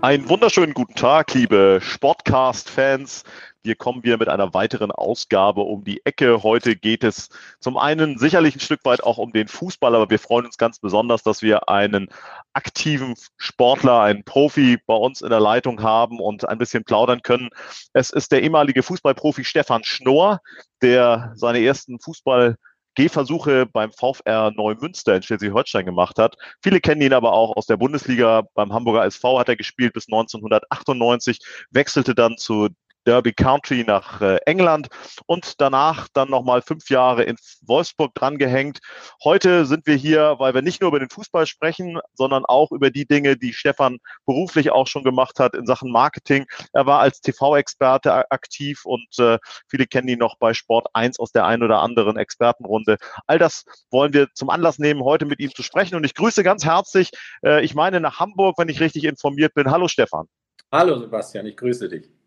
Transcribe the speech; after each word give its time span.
Einen 0.00 0.28
wunderschönen 0.28 0.74
guten 0.74 0.94
Tag, 0.94 1.34
liebe 1.34 1.80
Sportcast-Fans. 1.82 3.24
Hier 3.64 3.74
kommen 3.74 4.04
wir 4.04 4.16
mit 4.16 4.28
einer 4.28 4.54
weiteren 4.54 4.92
Ausgabe 4.92 5.62
um 5.62 5.82
die 5.82 6.06
Ecke. 6.06 6.44
Heute 6.44 6.76
geht 6.76 7.02
es 7.02 7.30
zum 7.58 7.76
einen 7.76 8.16
sicherlich 8.16 8.54
ein 8.54 8.60
Stück 8.60 8.84
weit 8.84 9.02
auch 9.02 9.18
um 9.18 9.32
den 9.32 9.48
Fußball, 9.48 9.96
aber 9.96 10.08
wir 10.08 10.20
freuen 10.20 10.46
uns 10.46 10.56
ganz 10.56 10.78
besonders, 10.78 11.24
dass 11.24 11.42
wir 11.42 11.68
einen 11.68 12.10
aktiven 12.52 13.16
Sportler, 13.38 14.00
einen 14.02 14.22
Profi 14.22 14.78
bei 14.86 14.94
uns 14.94 15.20
in 15.20 15.30
der 15.30 15.40
Leitung 15.40 15.82
haben 15.82 16.20
und 16.20 16.48
ein 16.48 16.58
bisschen 16.58 16.84
plaudern 16.84 17.22
können. 17.22 17.50
Es 17.92 18.10
ist 18.10 18.30
der 18.30 18.44
ehemalige 18.44 18.84
Fußballprofi 18.84 19.42
Stefan 19.42 19.82
Schnorr, 19.82 20.40
der 20.80 21.32
seine 21.34 21.58
ersten 21.58 21.98
Fußball 21.98 22.54
Gehversuche 22.98 23.64
beim 23.64 23.92
VfR 23.92 24.50
Neumünster 24.56 25.14
in 25.14 25.22
Schleswig-Holstein 25.22 25.86
gemacht 25.86 26.18
hat. 26.18 26.34
Viele 26.60 26.80
kennen 26.80 27.00
ihn 27.00 27.12
aber 27.12 27.32
auch 27.32 27.56
aus 27.56 27.66
der 27.66 27.76
Bundesliga. 27.76 28.42
Beim 28.54 28.72
Hamburger 28.72 29.04
SV 29.04 29.38
hat 29.38 29.48
er 29.48 29.54
gespielt 29.54 29.92
bis 29.92 30.08
1998, 30.08 31.38
wechselte 31.70 32.16
dann 32.16 32.36
zu 32.38 32.70
Derby 33.08 33.32
County 33.32 33.84
nach 33.86 34.20
äh, 34.20 34.36
England 34.44 34.88
und 35.24 35.54
danach 35.62 36.08
dann 36.12 36.28
nochmal 36.28 36.60
fünf 36.60 36.90
Jahre 36.90 37.22
in 37.22 37.36
Wolfsburg 37.62 38.14
drangehängt. 38.14 38.80
Heute 39.24 39.64
sind 39.64 39.86
wir 39.86 39.94
hier, 39.94 40.36
weil 40.38 40.52
wir 40.52 40.60
nicht 40.60 40.82
nur 40.82 40.88
über 40.88 40.98
den 40.98 41.08
Fußball 41.08 41.46
sprechen, 41.46 41.98
sondern 42.12 42.44
auch 42.44 42.70
über 42.70 42.90
die 42.90 43.06
Dinge, 43.06 43.38
die 43.38 43.54
Stefan 43.54 43.96
beruflich 44.26 44.72
auch 44.72 44.86
schon 44.86 45.04
gemacht 45.04 45.40
hat 45.40 45.54
in 45.54 45.64
Sachen 45.64 45.90
Marketing. 45.90 46.44
Er 46.74 46.84
war 46.84 47.00
als 47.00 47.22
TV-Experte 47.22 48.30
aktiv 48.30 48.84
und 48.84 49.08
äh, 49.18 49.38
viele 49.70 49.86
kennen 49.86 50.08
ihn 50.08 50.18
noch 50.18 50.36
bei 50.36 50.52
Sport 50.52 50.88
1 50.92 51.18
aus 51.18 51.32
der 51.32 51.46
ein 51.46 51.62
oder 51.62 51.80
anderen 51.80 52.18
Expertenrunde. 52.18 52.98
All 53.26 53.38
das 53.38 53.64
wollen 53.90 54.12
wir 54.12 54.28
zum 54.34 54.50
Anlass 54.50 54.78
nehmen, 54.78 55.02
heute 55.02 55.24
mit 55.24 55.40
ihm 55.40 55.54
zu 55.54 55.62
sprechen. 55.62 55.94
Und 55.94 56.04
ich 56.04 56.12
grüße 56.12 56.42
ganz 56.42 56.66
herzlich, 56.66 57.12
äh, 57.42 57.64
ich 57.64 57.74
meine 57.74 58.00
nach 58.00 58.20
Hamburg, 58.20 58.58
wenn 58.58 58.68
ich 58.68 58.80
richtig 58.80 59.04
informiert 59.04 59.54
bin. 59.54 59.70
Hallo 59.70 59.88
Stefan. 59.88 60.26
Hallo 60.70 60.98
Sebastian, 60.98 61.46
ich 61.46 61.56
grüße 61.56 61.88
dich. 61.88 62.17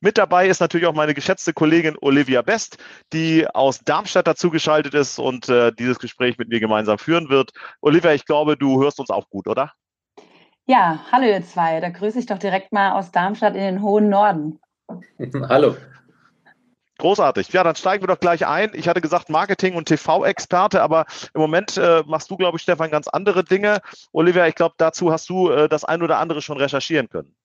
Mit 0.00 0.18
dabei 0.18 0.48
ist 0.48 0.60
natürlich 0.60 0.86
auch 0.86 0.94
meine 0.94 1.14
geschätzte 1.14 1.52
Kollegin 1.52 1.96
Olivia 2.00 2.42
Best, 2.42 2.78
die 3.12 3.46
aus 3.48 3.80
Darmstadt 3.80 4.26
dazugeschaltet 4.26 4.94
ist 4.94 5.18
und 5.18 5.48
äh, 5.48 5.72
dieses 5.72 5.98
Gespräch 5.98 6.38
mit 6.38 6.48
mir 6.48 6.60
gemeinsam 6.60 6.98
führen 6.98 7.28
wird. 7.28 7.52
Olivia, 7.80 8.12
ich 8.12 8.24
glaube, 8.24 8.56
du 8.56 8.82
hörst 8.82 9.00
uns 9.00 9.10
auch 9.10 9.28
gut, 9.30 9.48
oder? 9.48 9.72
Ja, 10.66 11.04
hallo 11.12 11.26
ihr 11.26 11.44
zwei. 11.44 11.80
Da 11.80 11.90
grüße 11.90 12.18
ich 12.18 12.26
doch 12.26 12.38
direkt 12.38 12.72
mal 12.72 12.92
aus 12.92 13.12
Darmstadt 13.12 13.54
in 13.54 13.62
den 13.62 13.82
hohen 13.82 14.08
Norden. 14.08 14.58
hallo. 15.48 15.76
Großartig. 16.98 17.52
Ja, 17.52 17.62
dann 17.62 17.76
steigen 17.76 18.02
wir 18.02 18.08
doch 18.08 18.20
gleich 18.20 18.46
ein. 18.46 18.70
Ich 18.72 18.88
hatte 18.88 19.02
gesagt 19.02 19.28
Marketing- 19.28 19.74
und 19.74 19.86
TV-Experte, 19.86 20.82
aber 20.82 21.04
im 21.34 21.42
Moment 21.42 21.76
äh, 21.76 22.02
machst 22.06 22.30
du, 22.30 22.36
glaube 22.36 22.56
ich, 22.56 22.62
Stefan, 22.62 22.90
ganz 22.90 23.06
andere 23.06 23.44
Dinge. 23.44 23.80
Olivia, 24.12 24.46
ich 24.46 24.54
glaube, 24.54 24.74
dazu 24.78 25.12
hast 25.12 25.28
du 25.28 25.50
äh, 25.50 25.68
das 25.68 25.84
ein 25.84 26.02
oder 26.02 26.18
andere 26.18 26.40
schon 26.40 26.56
recherchieren 26.56 27.08
können. 27.08 27.36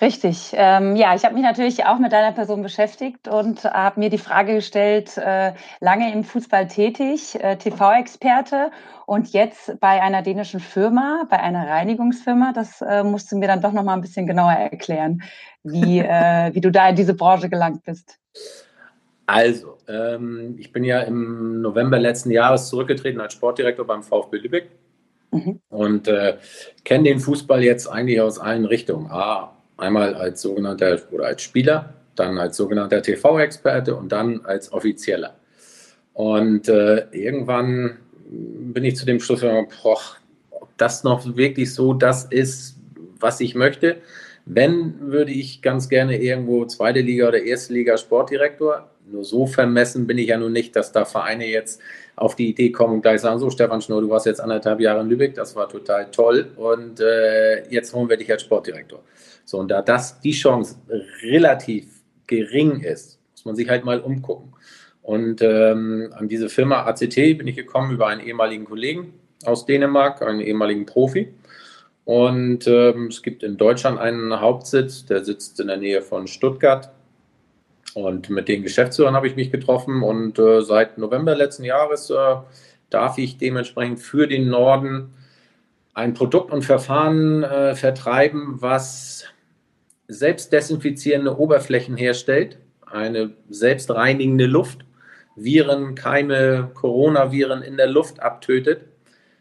Richtig. 0.00 0.50
Ähm, 0.54 0.96
ja, 0.96 1.14
ich 1.14 1.24
habe 1.24 1.34
mich 1.34 1.44
natürlich 1.44 1.84
auch 1.86 2.00
mit 2.00 2.12
deiner 2.12 2.32
Person 2.32 2.62
beschäftigt 2.62 3.28
und 3.28 3.62
habe 3.62 4.00
mir 4.00 4.10
die 4.10 4.18
Frage 4.18 4.54
gestellt, 4.54 5.16
äh, 5.16 5.52
lange 5.78 6.12
im 6.12 6.24
Fußball 6.24 6.66
tätig, 6.66 7.40
äh, 7.40 7.56
TV-Experte 7.56 8.72
und 9.06 9.32
jetzt 9.32 9.78
bei 9.78 10.02
einer 10.02 10.22
dänischen 10.22 10.58
Firma, 10.58 11.26
bei 11.30 11.38
einer 11.38 11.68
Reinigungsfirma. 11.68 12.52
Das 12.52 12.82
äh, 12.82 13.04
musst 13.04 13.30
du 13.30 13.36
mir 13.36 13.46
dann 13.46 13.60
doch 13.60 13.72
noch 13.72 13.84
mal 13.84 13.94
ein 13.94 14.00
bisschen 14.00 14.26
genauer 14.26 14.52
erklären, 14.52 15.22
wie, 15.62 15.98
äh, 16.00 16.52
wie 16.52 16.60
du 16.60 16.72
da 16.72 16.88
in 16.88 16.96
diese 16.96 17.14
Branche 17.14 17.48
gelangt 17.48 17.84
bist. 17.84 18.18
Also, 19.26 19.78
ähm, 19.88 20.56
ich 20.58 20.72
bin 20.72 20.82
ja 20.82 21.00
im 21.00 21.62
November 21.62 22.00
letzten 22.00 22.32
Jahres 22.32 22.68
zurückgetreten 22.68 23.20
als 23.20 23.34
Sportdirektor 23.34 23.86
beim 23.86 24.02
VfB 24.02 24.38
Lübeck. 24.38 24.70
Mhm. 25.30 25.60
Und 25.68 26.08
äh, 26.08 26.36
kenne 26.84 27.04
den 27.04 27.20
Fußball 27.20 27.62
jetzt 27.62 27.86
eigentlich 27.86 28.20
aus 28.20 28.40
allen 28.40 28.64
Richtungen. 28.64 29.10
A, 29.10 29.54
Einmal 29.76 30.14
als 30.14 30.42
sogenannter 30.42 30.98
oder 31.10 31.26
als 31.26 31.42
Spieler, 31.42 31.94
dann 32.14 32.38
als 32.38 32.56
sogenannter 32.56 33.02
TV-Experte 33.02 33.94
und 33.96 34.12
dann 34.12 34.44
als 34.44 34.72
Offizieller. 34.72 35.34
Und 36.12 36.68
äh, 36.68 37.06
irgendwann 37.10 37.98
bin 38.26 38.84
ich 38.84 38.96
zu 38.96 39.04
dem 39.04 39.20
Schluss 39.20 39.40
gekommen, 39.40 39.68
boah, 39.82 40.00
ob 40.50 40.68
das 40.76 41.04
noch 41.04 41.36
wirklich 41.36 41.74
so 41.74 41.92
das 41.92 42.24
ist, 42.24 42.76
was 43.18 43.40
ich 43.40 43.54
möchte. 43.54 43.96
Wenn, 44.46 44.94
würde 45.00 45.32
ich 45.32 45.62
ganz 45.62 45.88
gerne 45.88 46.20
irgendwo 46.20 46.66
zweite 46.66 47.00
Liga 47.00 47.28
oder 47.28 47.42
erste 47.42 47.72
Liga 47.72 47.96
Sportdirektor. 47.96 48.90
Nur 49.06 49.24
so 49.24 49.46
vermessen 49.46 50.06
bin 50.06 50.18
ich 50.18 50.28
ja 50.28 50.38
nun 50.38 50.52
nicht, 50.52 50.76
dass 50.76 50.92
da 50.92 51.04
Vereine 51.04 51.46
jetzt 51.46 51.80
auf 52.16 52.36
die 52.36 52.48
Idee 52.48 52.70
kommen 52.70 52.94
und 52.94 53.02
gleich 53.02 53.20
sagen, 53.20 53.38
so 53.38 53.50
Stefan 53.50 53.82
Schnur, 53.82 54.00
du 54.00 54.08
warst 54.08 54.26
jetzt 54.26 54.40
anderthalb 54.40 54.80
Jahre 54.80 55.00
in 55.00 55.08
Lübeck, 55.08 55.34
das 55.34 55.56
war 55.56 55.68
total 55.68 56.10
toll 56.10 56.46
und 56.56 57.00
äh, 57.00 57.68
jetzt 57.68 57.92
holen 57.92 58.08
wir 58.08 58.16
dich 58.16 58.30
als 58.30 58.42
Sportdirektor. 58.42 59.00
So, 59.44 59.58
und 59.58 59.70
da 59.70 59.82
das 59.82 60.20
die 60.20 60.32
Chance 60.32 60.76
relativ 61.22 61.86
gering 62.26 62.80
ist, 62.80 63.18
muss 63.32 63.44
man 63.44 63.56
sich 63.56 63.68
halt 63.68 63.84
mal 63.84 64.00
umgucken. 64.00 64.54
Und 65.02 65.42
ähm, 65.42 66.12
an 66.16 66.28
diese 66.28 66.48
Firma 66.48 66.86
ACT 66.86 67.14
bin 67.14 67.46
ich 67.46 67.56
gekommen 67.56 67.92
über 67.92 68.06
einen 68.06 68.22
ehemaligen 68.22 68.64
Kollegen 68.64 69.12
aus 69.44 69.66
Dänemark, 69.66 70.22
einen 70.22 70.40
ehemaligen 70.40 70.86
Profi. 70.86 71.28
Und 72.04 72.66
ähm, 72.66 73.08
es 73.08 73.22
gibt 73.22 73.42
in 73.42 73.56
Deutschland 73.56 73.98
einen 73.98 74.40
Hauptsitz, 74.40 75.04
der 75.04 75.24
sitzt 75.24 75.60
in 75.60 75.68
der 75.68 75.76
Nähe 75.76 76.02
von 76.02 76.26
Stuttgart. 76.26 76.90
Und 77.94 78.30
mit 78.30 78.48
den 78.48 78.62
Geschäftsführern 78.62 79.14
habe 79.14 79.28
ich 79.28 79.36
mich 79.36 79.52
getroffen 79.52 80.02
und 80.02 80.38
äh, 80.38 80.62
seit 80.62 80.98
November 80.98 81.34
letzten 81.34 81.64
Jahres 81.64 82.10
äh, 82.10 82.36
darf 82.90 83.18
ich 83.18 83.38
dementsprechend 83.38 84.00
für 84.00 84.26
den 84.26 84.48
Norden 84.48 85.14
ein 85.94 86.14
Produkt 86.14 86.50
und 86.50 86.62
Verfahren 86.62 87.44
äh, 87.44 87.74
vertreiben, 87.76 88.56
was 88.60 89.26
selbstdesinfizierende 90.08 91.38
Oberflächen 91.38 91.96
herstellt, 91.96 92.58
eine 92.86 93.34
selbstreinigende 93.48 94.46
Luft, 94.46 94.84
Viren, 95.36 95.94
Keime, 95.94 96.70
Coronaviren 96.74 97.62
in 97.62 97.76
der 97.76 97.88
Luft 97.88 98.20
abtötet. 98.20 98.82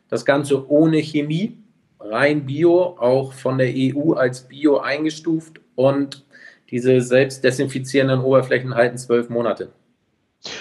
Das 0.10 0.26
Ganze 0.26 0.70
ohne 0.70 0.98
Chemie, 0.98 1.58
rein 2.00 2.46
Bio, 2.46 2.98
auch 3.00 3.34
von 3.34 3.58
der 3.58 3.72
EU 3.76 4.14
als 4.14 4.48
Bio 4.48 4.80
eingestuft 4.80 5.60
und 5.76 6.26
diese 6.70 7.02
selbstdesinfizierenden 7.02 8.22
Oberflächen 8.22 8.74
halten 8.74 8.98
zwölf 8.98 9.30
Monate. 9.30 9.72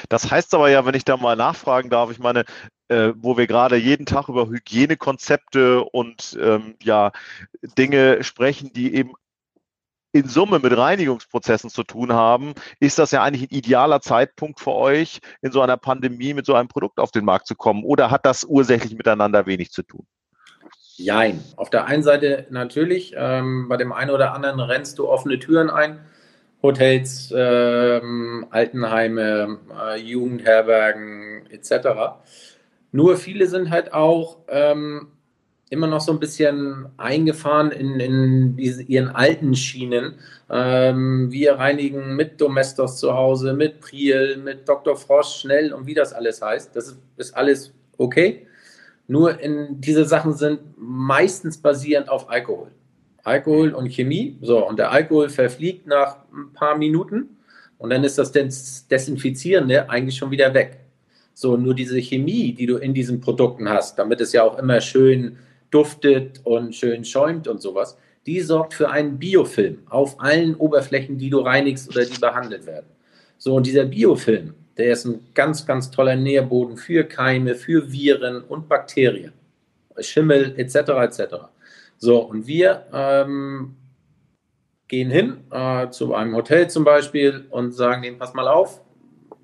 Das 0.08 0.30
heißt 0.30 0.54
aber 0.54 0.68
ja, 0.70 0.84
wenn 0.86 0.94
ich 0.94 1.04
da 1.04 1.16
mal 1.16 1.36
nachfragen 1.36 1.90
darf, 1.90 2.10
ich 2.10 2.18
meine, 2.18 2.44
äh, 2.88 3.12
wo 3.16 3.36
wir 3.36 3.46
gerade 3.46 3.76
jeden 3.76 4.06
Tag 4.06 4.28
über 4.28 4.48
Hygienekonzepte 4.48 5.82
und 5.82 6.38
ähm, 6.40 6.76
ja 6.82 7.12
Dinge 7.78 8.22
sprechen, 8.22 8.72
die 8.74 8.94
eben 8.94 9.14
in 10.12 10.28
Summe 10.28 10.58
mit 10.58 10.76
Reinigungsprozessen 10.76 11.70
zu 11.70 11.82
tun 11.82 12.12
haben, 12.12 12.54
ist 12.80 12.98
das 12.98 13.10
ja 13.10 13.22
eigentlich 13.22 13.50
ein 13.50 13.56
idealer 13.56 14.00
Zeitpunkt 14.00 14.60
für 14.60 14.72
euch, 14.72 15.20
in 15.40 15.52
so 15.52 15.60
einer 15.62 15.76
Pandemie 15.76 16.34
mit 16.34 16.46
so 16.46 16.54
einem 16.54 16.68
Produkt 16.68 16.98
auf 16.98 17.10
den 17.10 17.24
Markt 17.24 17.46
zu 17.46 17.54
kommen? 17.54 17.82
Oder 17.84 18.10
hat 18.10 18.26
das 18.26 18.44
ursächlich 18.44 18.96
miteinander 18.96 19.46
wenig 19.46 19.70
zu 19.72 19.82
tun? 19.82 20.06
Jein. 20.96 21.42
Auf 21.56 21.70
der 21.70 21.86
einen 21.86 22.02
Seite 22.02 22.46
natürlich, 22.50 23.14
ähm, 23.16 23.68
bei 23.68 23.76
dem 23.76 23.92
einen 23.92 24.10
oder 24.10 24.34
anderen 24.34 24.60
rennst 24.60 24.98
du 24.98 25.08
offene 25.08 25.38
Türen 25.38 25.70
ein. 25.70 26.00
Hotels, 26.62 27.32
ähm, 27.36 28.46
Altenheime, 28.50 29.58
äh, 29.80 29.98
Jugendherbergen 29.98 31.46
etc. 31.50 32.20
Nur 32.92 33.16
viele 33.16 33.48
sind 33.48 33.70
halt 33.70 33.92
auch 33.92 34.38
ähm, 34.48 35.11
immer 35.72 35.86
noch 35.86 36.02
so 36.02 36.12
ein 36.12 36.20
bisschen 36.20 36.86
eingefahren 36.98 37.70
in, 37.70 37.98
in 37.98 38.56
diese, 38.56 38.82
ihren 38.82 39.08
alten 39.08 39.54
Schienen. 39.56 40.16
Ähm, 40.50 41.32
wir 41.32 41.54
reinigen 41.54 42.14
mit 42.14 42.38
Domestos 42.42 42.98
zu 42.98 43.14
Hause, 43.14 43.54
mit 43.54 43.80
Priel, 43.80 44.36
mit 44.36 44.68
Dr. 44.68 44.96
Frosch, 44.96 45.40
schnell 45.40 45.72
und 45.72 45.86
wie 45.86 45.94
das 45.94 46.12
alles 46.12 46.42
heißt. 46.42 46.76
Das 46.76 46.98
ist, 47.16 47.34
alles 47.34 47.72
okay. 47.96 48.46
Nur 49.08 49.40
in, 49.40 49.80
diese 49.80 50.04
Sachen 50.04 50.34
sind 50.34 50.60
meistens 50.76 51.56
basierend 51.56 52.10
auf 52.10 52.28
Alkohol. 52.28 52.70
Alkohol 53.24 53.70
und 53.70 53.88
Chemie. 53.88 54.36
So, 54.42 54.68
und 54.68 54.78
der 54.78 54.90
Alkohol 54.90 55.30
verfliegt 55.30 55.86
nach 55.86 56.18
ein 56.34 56.52
paar 56.52 56.76
Minuten 56.76 57.30
und 57.78 57.88
dann 57.88 58.04
ist 58.04 58.18
das 58.18 58.30
Desinfizierende 58.30 59.88
eigentlich 59.88 60.16
schon 60.18 60.30
wieder 60.30 60.52
weg. 60.52 60.80
So, 61.32 61.56
nur 61.56 61.74
diese 61.74 61.98
Chemie, 61.98 62.52
die 62.52 62.66
du 62.66 62.76
in 62.76 62.92
diesen 62.92 63.22
Produkten 63.22 63.70
hast, 63.70 63.98
damit 63.98 64.20
es 64.20 64.34
ja 64.34 64.42
auch 64.42 64.58
immer 64.58 64.82
schön 64.82 65.38
duftet 65.72 66.40
und 66.44 66.74
schön 66.74 67.04
schäumt 67.04 67.48
und 67.48 67.60
sowas, 67.60 67.96
die 68.26 68.40
sorgt 68.40 68.74
für 68.74 68.90
einen 68.90 69.18
Biofilm 69.18 69.78
auf 69.88 70.20
allen 70.20 70.54
Oberflächen, 70.54 71.18
die 71.18 71.30
du 71.30 71.40
reinigst 71.40 71.88
oder 71.88 72.04
die 72.04 72.18
behandelt 72.18 72.66
werden. 72.66 72.86
So, 73.38 73.56
und 73.56 73.66
dieser 73.66 73.84
Biofilm, 73.84 74.54
der 74.76 74.92
ist 74.92 75.04
ein 75.04 75.26
ganz, 75.34 75.66
ganz 75.66 75.90
toller 75.90 76.14
Nährboden 76.14 76.76
für 76.76 77.04
Keime, 77.04 77.56
für 77.56 77.90
Viren 77.90 78.42
und 78.42 78.68
Bakterien, 78.68 79.32
Schimmel 79.98 80.54
etc. 80.56 80.76
etc. 80.76 81.34
So, 81.98 82.20
und 82.20 82.46
wir 82.46 82.86
ähm, 82.92 83.74
gehen 84.86 85.10
hin 85.10 85.38
äh, 85.50 85.88
zu 85.88 86.14
einem 86.14 86.36
Hotel 86.36 86.68
zum 86.68 86.84
Beispiel 86.84 87.46
und 87.50 87.72
sagen 87.72 88.02
denen, 88.02 88.18
pass 88.18 88.34
mal 88.34 88.46
auf, 88.46 88.81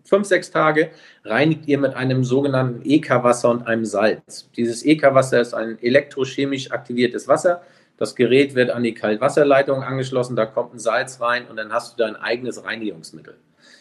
fünf, 0.09 0.27
sechs 0.27 0.51
Tage 0.51 0.91
reinigt 1.25 1.67
ihr 1.67 1.79
mit 1.79 1.95
einem 1.95 2.25
sogenannten 2.25 2.83
EK-Wasser 2.89 3.51
und 3.51 3.67
einem 3.67 3.85
Salz. 3.85 4.49
Dieses 4.57 4.85
EK-Wasser 4.85 5.41
ist 5.41 5.55
ein 5.55 5.79
elektrochemisch 5.83 6.71
aktiviertes 6.73 7.29
Wasser, 7.29 7.63
Das 7.99 8.15
Gerät 8.15 8.55
wird 8.55 8.71
an 8.71 8.85
die 8.85 8.95
Kaltwasserleitung 8.95 9.83
angeschlossen, 9.83 10.37
da 10.37 10.47
kommt 10.47 10.73
ein 10.73 10.79
Salz 10.79 11.21
rein 11.21 11.47
und 11.49 11.57
dann 11.57 11.73
hast 11.73 11.93
du 11.99 12.05
dein 12.05 12.15
eigenes 12.15 12.65
Reinigungsmittel. 12.65 13.35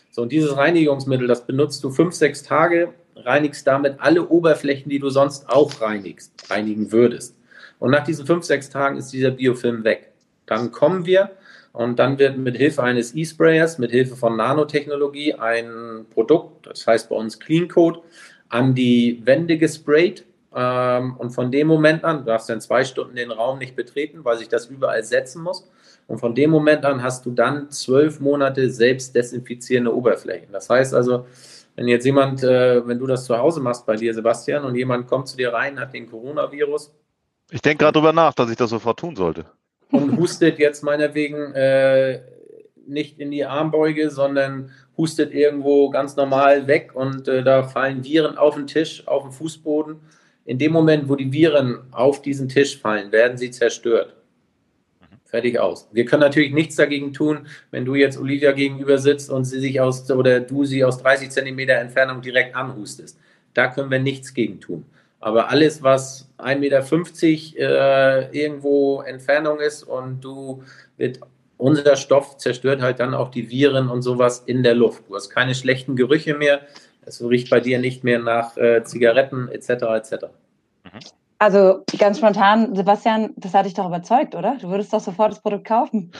So, 0.09 0.23
und 0.23 0.31
dieses 0.31 0.57
Reinigungsmittel, 0.57 1.27
das 1.27 1.45
benutzt 1.45 1.83
du 1.83 1.91
fünf, 1.91 2.15
sechs 2.15 2.41
Tage, 2.41 2.93
reinigst 3.15 3.67
damit 3.67 3.97
alle 3.99 4.27
Oberflächen, 4.27 4.89
die 4.89 4.97
du 4.97 5.11
sonst 5.11 5.47
auch 5.49 5.81
reinigst, 5.81 6.49
reinigen 6.49 6.91
würdest. 6.91 7.35
Und 7.77 7.91
nach 7.91 8.03
diesen 8.03 8.25
fünf, 8.25 8.43
sechs 8.43 8.71
Tagen 8.71 8.97
ist 8.97 9.13
dieser 9.13 9.29
Biofilm 9.29 9.83
weg. 9.83 10.11
Dann 10.47 10.71
kommen 10.71 11.05
wir 11.05 11.29
und 11.77 11.99
dann 11.99 12.17
wird 12.17 12.39
mit 12.39 12.57
Hilfe 12.57 12.81
eines 12.81 13.13
E-Sprayers, 13.13 13.77
mit 13.77 13.91
Hilfe 13.91 14.15
von 14.15 14.35
Nanotechnologie 14.35 15.35
ein 15.35 16.07
Produkt, 16.09 16.65
das 16.65 16.87
heißt 16.87 17.07
bei 17.07 17.15
uns 17.15 17.39
Clean 17.39 17.67
Code, 17.67 17.99
an 18.49 18.73
die 18.73 19.21
Wände 19.23 19.59
gesprayt. 19.59 20.25
Ähm, 20.55 21.15
und 21.17 21.29
von 21.29 21.51
dem 21.51 21.67
Moment 21.67 22.03
an, 22.03 22.19
du 22.19 22.23
darfst 22.23 22.49
dann 22.49 22.61
zwei 22.61 22.83
Stunden 22.83 23.15
den 23.15 23.29
Raum 23.29 23.59
nicht 23.59 23.75
betreten, 23.75 24.25
weil 24.25 24.39
sich 24.39 24.49
das 24.49 24.65
überall 24.65 25.03
setzen 25.03 25.43
muss. 25.43 25.69
Und 26.07 26.17
von 26.17 26.33
dem 26.33 26.49
Moment 26.49 26.83
an 26.83 27.03
hast 27.03 27.27
du 27.27 27.31
dann 27.31 27.69
zwölf 27.69 28.19
Monate 28.19 28.71
selbst 28.71 29.13
desinfizierende 29.13 29.95
Oberflächen. 29.95 30.51
Das 30.51 30.71
heißt 30.71 30.95
also, 30.95 31.27
wenn 31.75 31.87
jetzt 31.87 32.05
jemand, 32.05 32.41
äh, 32.41 32.87
wenn 32.87 32.97
du 32.97 33.05
das 33.05 33.25
zu 33.25 33.37
Hause 33.37 33.61
machst 33.61 33.85
bei 33.85 33.97
dir, 33.97 34.15
Sebastian, 34.15 34.65
und 34.65 34.73
jemand 34.73 35.05
kommt 35.05 35.27
zu 35.27 35.37
dir 35.37 35.53
rein, 35.53 35.79
hat 35.79 35.93
den 35.93 36.09
Coronavirus. 36.09 36.91
Ich 37.51 37.61
denke 37.61 37.83
gerade 37.83 37.99
drüber 37.99 38.13
nach, 38.13 38.33
dass 38.33 38.49
ich 38.49 38.57
das 38.57 38.71
sofort 38.71 38.97
tun 38.97 39.15
sollte. 39.15 39.45
Und 39.91 40.17
hustet 40.17 40.59
jetzt 40.59 40.83
meinetwegen 40.83 41.53
äh, 41.53 42.19
nicht 42.87 43.19
in 43.19 43.31
die 43.31 43.45
Armbeuge, 43.45 44.09
sondern 44.09 44.71
hustet 44.97 45.33
irgendwo 45.33 45.89
ganz 45.89 46.15
normal 46.15 46.67
weg 46.67 46.91
und 46.93 47.27
äh, 47.27 47.43
da 47.43 47.63
fallen 47.63 48.03
Viren 48.03 48.37
auf 48.37 48.55
den 48.55 48.67
Tisch, 48.67 49.07
auf 49.07 49.23
den 49.23 49.31
Fußboden. 49.31 49.97
In 50.45 50.57
dem 50.57 50.71
Moment, 50.71 51.09
wo 51.09 51.15
die 51.15 51.31
Viren 51.31 51.79
auf 51.91 52.21
diesen 52.21 52.49
Tisch 52.49 52.77
fallen, 52.77 53.11
werden 53.11 53.37
sie 53.37 53.51
zerstört. 53.51 54.15
Fertig 55.25 55.59
aus. 55.59 55.89
Wir 55.91 56.05
können 56.05 56.21
natürlich 56.21 56.53
nichts 56.53 56.77
dagegen 56.77 57.11
tun, 57.11 57.47
wenn 57.69 57.83
du 57.83 57.95
jetzt 57.95 58.17
Olivia 58.17 58.53
gegenüber 58.53 58.97
sitzt 58.97 59.29
und 59.29 59.43
sie 59.43 59.59
sich 59.59 59.81
aus 59.81 60.09
oder 60.09 60.39
du 60.39 60.63
sie 60.63 60.85
aus 60.85 60.99
30 60.99 61.29
Zentimeter 61.29 61.73
Entfernung 61.73 62.21
direkt 62.21 62.55
anhustest. 62.55 63.19
Da 63.53 63.67
können 63.67 63.91
wir 63.91 63.99
nichts 63.99 64.33
gegen 64.33 64.61
tun. 64.61 64.85
Aber 65.19 65.49
alles, 65.49 65.81
was 65.81 66.29
1,50 66.37 66.57
Meter 66.59 68.29
äh, 68.31 68.37
irgendwo 68.37 69.01
Entfernung 69.01 69.59
ist 69.59 69.83
und 69.83 70.21
du 70.21 70.63
mit 70.97 71.19
unser 71.57 71.95
Stoff 71.95 72.37
zerstört 72.37 72.81
halt 72.81 72.99
dann 72.99 73.13
auch 73.15 73.29
die 73.29 73.49
Viren 73.49 73.89
und 73.89 74.03
sowas 74.03 74.43
in 74.45 74.63
der 74.63 74.75
Luft. 74.75 75.03
Du 75.09 75.15
hast 75.15 75.29
keine 75.29 75.55
schlechten 75.55 75.95
Gerüche 75.95 76.35
mehr. 76.35 76.61
Es 77.05 77.21
riecht 77.21 77.49
bei 77.49 77.59
dir 77.59 77.79
nicht 77.79 78.03
mehr 78.03 78.19
nach 78.19 78.57
äh, 78.57 78.83
Zigaretten 78.83 79.49
etc. 79.49 79.69
etc. 79.69 80.13
Mhm. 80.83 80.99
Also 81.39 81.83
ganz 81.97 82.17
spontan, 82.17 82.75
Sebastian, 82.75 83.33
das 83.37 83.53
hat 83.53 83.65
dich 83.65 83.73
doch 83.73 83.87
überzeugt, 83.87 84.35
oder? 84.35 84.57
Du 84.59 84.69
würdest 84.69 84.91
doch 84.91 84.99
sofort 84.99 85.31
das 85.31 85.41
Produkt 85.41 85.65
kaufen. 85.65 86.11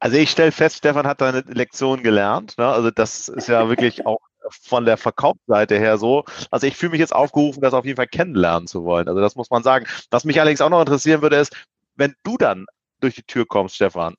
Also 0.00 0.16
ich 0.16 0.30
stelle 0.30 0.52
fest, 0.52 0.78
Stefan 0.78 1.06
hat 1.06 1.20
deine 1.20 1.40
Lektion 1.46 2.02
gelernt. 2.02 2.58
Ne? 2.58 2.66
Also 2.66 2.90
das 2.90 3.28
ist 3.28 3.48
ja 3.48 3.68
wirklich 3.68 4.04
auch 4.06 4.20
von 4.50 4.84
der 4.84 4.96
Verkaufsseite 4.96 5.78
her 5.78 5.98
so. 5.98 6.24
Also 6.50 6.66
ich 6.66 6.76
fühle 6.76 6.92
mich 6.92 7.00
jetzt 7.00 7.14
aufgerufen, 7.14 7.60
das 7.60 7.74
auf 7.74 7.84
jeden 7.84 7.96
Fall 7.96 8.06
kennenlernen 8.06 8.66
zu 8.66 8.84
wollen. 8.84 9.08
Also 9.08 9.20
das 9.20 9.36
muss 9.36 9.50
man 9.50 9.62
sagen. 9.62 9.86
Was 10.10 10.24
mich 10.24 10.40
allerdings 10.40 10.60
auch 10.60 10.70
noch 10.70 10.80
interessieren 10.80 11.22
würde, 11.22 11.36
ist, 11.36 11.54
wenn 11.96 12.14
du 12.22 12.36
dann 12.36 12.66
durch 13.00 13.14
die 13.14 13.22
Tür 13.22 13.46
kommst, 13.46 13.76
Stefan, 13.76 14.16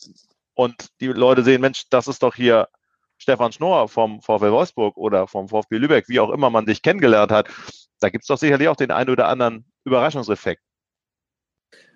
und 0.53 0.87
die 1.01 1.07
Leute 1.07 1.43
sehen, 1.43 1.61
Mensch, 1.61 1.83
das 1.89 2.07
ist 2.07 2.23
doch 2.23 2.35
hier 2.35 2.67
Stefan 3.17 3.51
Schnorr 3.51 3.87
vom 3.87 4.21
VfL 4.21 4.51
Wolfsburg 4.51 4.97
oder 4.97 5.27
vom 5.27 5.47
VfB 5.47 5.77
Lübeck, 5.77 6.07
wie 6.07 6.19
auch 6.19 6.29
immer 6.29 6.49
man 6.49 6.65
dich 6.65 6.81
kennengelernt 6.81 7.31
hat, 7.31 7.47
da 7.99 8.09
gibt 8.09 8.23
es 8.23 8.27
doch 8.27 8.37
sicherlich 8.37 8.67
auch 8.67 8.75
den 8.75 8.91
einen 8.91 9.09
oder 9.09 9.27
anderen 9.27 9.65
Überraschungseffekt. 9.83 10.61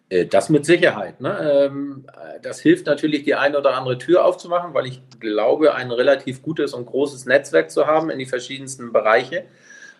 Äh, 0.09 0.25
das 0.25 0.49
mit 0.49 0.65
Sicherheit. 0.65 1.21
Ne? 1.21 1.69
Ähm, 1.69 2.05
das 2.41 2.59
hilft 2.59 2.87
natürlich, 2.87 3.23
die 3.23 3.35
eine 3.35 3.57
oder 3.57 3.75
andere 3.75 3.97
Tür 3.97 4.25
aufzumachen, 4.25 4.73
weil 4.73 4.87
ich 4.87 5.01
glaube, 5.19 5.75
ein 5.75 5.91
relativ 5.91 6.41
gutes 6.41 6.73
und 6.73 6.85
großes 6.85 7.25
Netzwerk 7.25 7.71
zu 7.71 7.87
haben 7.87 8.09
in 8.09 8.19
die 8.19 8.25
verschiedensten 8.25 8.91
Bereiche. 8.91 9.45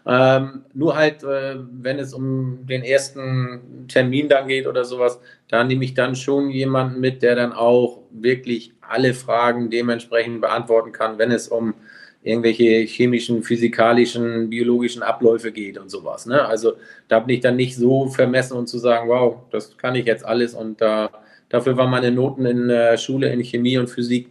Ähm, 0.05 0.63
nur 0.73 0.95
halt, 0.95 1.23
äh, 1.23 1.57
wenn 1.71 1.99
es 1.99 2.13
um 2.13 2.65
den 2.65 2.83
ersten 2.83 3.85
Termin 3.87 4.29
dann 4.29 4.47
geht 4.47 4.65
oder 4.65 4.85
sowas, 4.85 5.19
da 5.49 5.63
nehme 5.63 5.83
ich 5.83 5.93
dann 5.93 6.15
schon 6.15 6.49
jemanden 6.49 6.99
mit, 6.99 7.21
der 7.21 7.35
dann 7.35 7.53
auch 7.53 7.99
wirklich 8.09 8.73
alle 8.81 9.13
Fragen 9.13 9.69
dementsprechend 9.69 10.41
beantworten 10.41 10.93
kann, 10.93 11.17
wenn 11.17 11.31
es 11.31 11.49
um 11.49 11.75
irgendwelche 12.21 12.85
chemischen, 12.85 13.43
physikalischen, 13.43 14.49
biologischen 14.49 15.03
Abläufe 15.03 15.51
geht 15.51 15.77
und 15.77 15.89
sowas. 15.89 16.25
Ne? 16.25 16.43
Also 16.45 16.73
da 17.07 17.19
bin 17.19 17.35
ich 17.35 17.41
dann 17.41 17.55
nicht 17.55 17.75
so 17.75 18.07
vermessen 18.07 18.57
und 18.57 18.67
zu 18.67 18.77
sagen, 18.77 19.09
wow, 19.09 19.37
das 19.51 19.77
kann 19.77 19.95
ich 19.95 20.05
jetzt 20.05 20.25
alles 20.25 20.53
und 20.53 20.81
da, 20.81 21.09
dafür 21.47 21.77
waren 21.77 21.89
meine 21.89 22.11
Noten 22.11 22.45
in 22.45 22.67
der 22.67 22.97
Schule 22.97 23.31
in 23.31 23.43
Chemie 23.43 23.77
und 23.77 23.89
Physik 23.89 24.29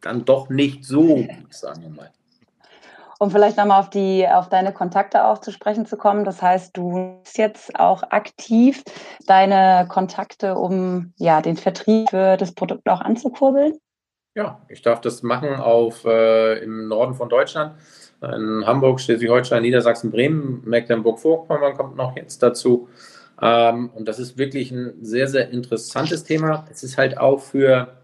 dann 0.00 0.24
doch 0.24 0.48
nicht 0.48 0.84
so 0.84 1.26
sagen 1.50 1.82
wir 1.82 1.90
mal. 1.90 2.10
Um 3.18 3.30
vielleicht 3.30 3.58
nochmal 3.58 3.80
auf 3.80 3.90
die, 3.90 4.26
auf 4.26 4.48
deine 4.48 4.72
Kontakte 4.72 5.26
auch 5.26 5.42
zu 5.42 5.52
sprechen 5.52 5.84
zu 5.84 5.98
kommen. 5.98 6.24
Das 6.24 6.40
heißt, 6.40 6.74
du 6.74 7.18
bist 7.22 7.36
jetzt 7.36 7.78
auch 7.78 8.02
aktiv 8.04 8.82
deine 9.26 9.86
Kontakte, 9.90 10.54
um 10.54 11.12
ja 11.18 11.42
den 11.42 11.58
Vertrieb 11.58 12.08
für 12.08 12.38
das 12.38 12.52
Produkt 12.52 12.88
auch 12.88 13.02
anzukurbeln? 13.02 13.78
Ja, 14.34 14.60
ich 14.68 14.82
darf 14.82 15.00
das 15.00 15.22
machen 15.22 15.54
auf, 15.54 16.04
äh, 16.04 16.62
im 16.62 16.88
Norden 16.88 17.14
von 17.14 17.28
Deutschland. 17.28 17.74
In 18.22 18.64
Hamburg, 18.66 19.00
Schleswig-Holstein, 19.00 19.62
Niedersachsen, 19.62 20.10
Bremen, 20.10 20.62
Mecklenburg-Vorpommern 20.64 21.74
kommt 21.74 21.96
noch 21.96 22.14
jetzt 22.16 22.42
dazu. 22.42 22.88
Ähm, 23.40 23.90
und 23.94 24.06
das 24.06 24.18
ist 24.18 24.38
wirklich 24.38 24.70
ein 24.70 24.94
sehr, 25.02 25.26
sehr 25.26 25.50
interessantes 25.50 26.24
Thema. 26.24 26.66
Es 26.70 26.82
ist 26.82 26.98
halt 26.98 27.18
auch 27.18 27.40
für 27.40 28.00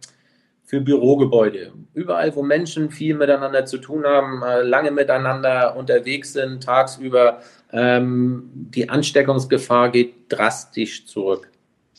für 0.66 0.80
Bürogebäude. 0.80 1.72
Überall, 1.94 2.34
wo 2.34 2.42
Menschen 2.42 2.90
viel 2.90 3.14
miteinander 3.14 3.64
zu 3.66 3.78
tun 3.78 4.04
haben, 4.04 4.42
äh, 4.42 4.62
lange 4.62 4.90
miteinander 4.90 5.76
unterwegs 5.76 6.32
sind, 6.32 6.64
tagsüber, 6.64 7.40
ähm, 7.72 8.50
die 8.52 8.88
Ansteckungsgefahr 8.88 9.90
geht 9.90 10.14
drastisch 10.28 11.06
zurück. 11.06 11.48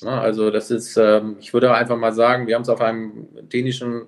also 0.03 0.51
das 0.51 0.69
ist, 0.69 0.97
ähm, 0.97 1.37
ich 1.39 1.53
würde 1.53 1.73
einfach 1.73 1.97
mal 1.97 2.13
sagen, 2.13 2.45
wir 2.45 2.55
haben 2.55 2.61
es 2.61 2.69
auf 2.69 2.81
einem 2.81 3.29
dänischen 3.41 4.03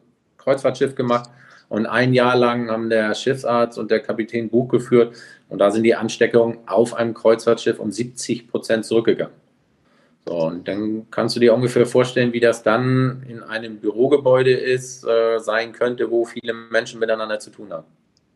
Kreuzfahrtschiff 0.50 0.96
gemacht 0.96 1.30
und 1.70 1.86
ein 1.86 2.14
Jahr 2.14 2.36
lang 2.36 2.70
haben 2.70 2.90
der 2.90 3.14
Schiffsarzt 3.14 3.78
und 3.78 3.92
der 3.92 4.00
Kapitän 4.00 4.50
Buch 4.50 4.68
geführt 4.68 5.16
und 5.48 5.60
da 5.60 5.70
sind 5.70 5.84
die 5.84 5.96
Ansteckungen 5.96 6.58
auf 6.66 6.96
einem 6.96 7.14
Kreuzfahrtschiff 7.14 7.80
um 7.80 7.92
70 7.92 8.48
Prozent 8.48 8.86
zurückgegangen. 8.86 9.34
So, 10.26 10.36
und 10.36 10.68
dann 10.68 11.08
kannst 11.12 11.36
du 11.36 11.40
dir 11.40 11.54
ungefähr 11.54 11.86
vorstellen, 11.86 12.34
wie 12.34 12.40
das 12.40 12.64
dann 12.64 13.24
in 13.28 13.42
einem 13.42 13.78
Bürogebäude 13.78 14.52
ist, 14.52 15.04
äh, 15.06 15.40
sein 15.40 15.72
könnte, 15.72 16.12
wo 16.12 16.26
viele 16.26 16.54
Menschen 16.54 17.00
miteinander 17.00 17.40
zu 17.40 17.52
tun 17.52 17.72
haben. 17.72 17.86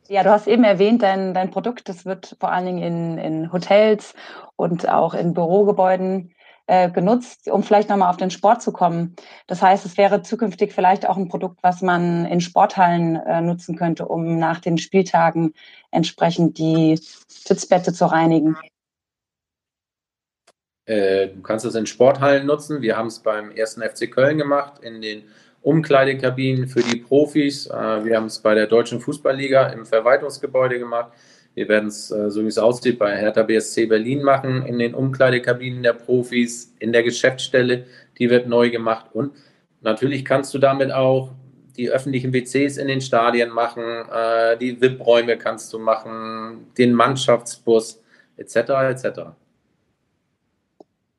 Ja, 0.07 0.23
du 0.23 0.31
hast 0.31 0.47
eben 0.47 0.63
erwähnt, 0.63 1.01
dein, 1.01 1.33
dein 1.33 1.51
Produkt, 1.51 1.87
das 1.89 2.05
wird 2.05 2.35
vor 2.39 2.51
allen 2.51 2.65
Dingen 2.65 2.83
in, 2.83 3.17
in 3.17 3.53
Hotels 3.53 4.13
und 4.55 4.89
auch 4.89 5.13
in 5.13 5.33
Bürogebäuden 5.33 6.33
äh, 6.67 6.89
genutzt, 6.89 7.49
um 7.49 7.63
vielleicht 7.63 7.89
nochmal 7.89 8.09
auf 8.09 8.17
den 8.17 8.29
Sport 8.29 8.61
zu 8.61 8.71
kommen. 8.71 9.15
Das 9.47 9.61
heißt, 9.61 9.85
es 9.85 9.97
wäre 9.97 10.21
zukünftig 10.21 10.73
vielleicht 10.73 11.07
auch 11.07 11.17
ein 11.17 11.27
Produkt, 11.27 11.59
was 11.61 11.81
man 11.81 12.25
in 12.25 12.41
Sporthallen 12.41 13.17
äh, 13.17 13.41
nutzen 13.41 13.75
könnte, 13.75 14.07
um 14.07 14.37
nach 14.37 14.59
den 14.59 14.77
Spieltagen 14.77 15.53
entsprechend 15.91 16.57
die 16.57 16.99
Sitzbette 17.27 17.93
zu 17.93 18.05
reinigen. 18.05 18.55
Äh, 20.85 21.29
du 21.29 21.41
kannst 21.41 21.65
es 21.65 21.75
in 21.75 21.85
Sporthallen 21.85 22.45
nutzen. 22.45 22.81
Wir 22.81 22.97
haben 22.97 23.07
es 23.07 23.19
beim 23.19 23.51
ersten 23.51 23.81
FC 23.81 24.11
Köln 24.11 24.37
gemacht, 24.37 24.79
in 24.81 25.01
den 25.01 25.23
Umkleidekabinen 25.61 26.67
für 26.67 26.81
die 26.81 26.97
Profis. 26.97 27.67
Äh, 27.67 28.05
wir 28.05 28.17
haben 28.17 28.25
es 28.25 28.39
bei 28.39 28.53
der 28.53 28.67
Deutschen 28.67 28.99
Fußballliga 28.99 29.67
im 29.67 29.85
Verwaltungsgebäude 29.85 30.79
gemacht. 30.79 31.11
Wir 31.55 31.67
werden 31.67 31.89
es, 31.89 32.11
äh, 32.11 32.29
so 32.29 32.43
wie 32.43 32.47
es 32.47 32.57
aussieht, 32.57 32.99
bei 32.99 33.15
Hertha 33.15 33.43
BSC 33.43 33.85
Berlin 33.85 34.23
machen, 34.23 34.65
in 34.65 34.79
den 34.79 34.93
Umkleidekabinen 34.93 35.83
der 35.83 35.93
Profis, 35.93 36.73
in 36.79 36.91
der 36.91 37.03
Geschäftsstelle, 37.03 37.85
die 38.17 38.29
wird 38.29 38.47
neu 38.47 38.69
gemacht. 38.69 39.07
Und 39.13 39.33
natürlich 39.81 40.25
kannst 40.25 40.53
du 40.53 40.59
damit 40.59 40.91
auch 40.91 41.31
die 41.77 41.89
öffentlichen 41.89 42.33
WCs 42.33 42.77
in 42.77 42.87
den 42.87 43.01
Stadien 43.01 43.49
machen, 43.49 43.81
die 44.61 44.79
VIP-Räume 44.79 45.37
kannst 45.37 45.73
du 45.73 45.79
machen, 45.79 46.67
den 46.77 46.93
Mannschaftsbus 46.93 47.99
etc. 48.37 48.55
etc. 48.91 49.19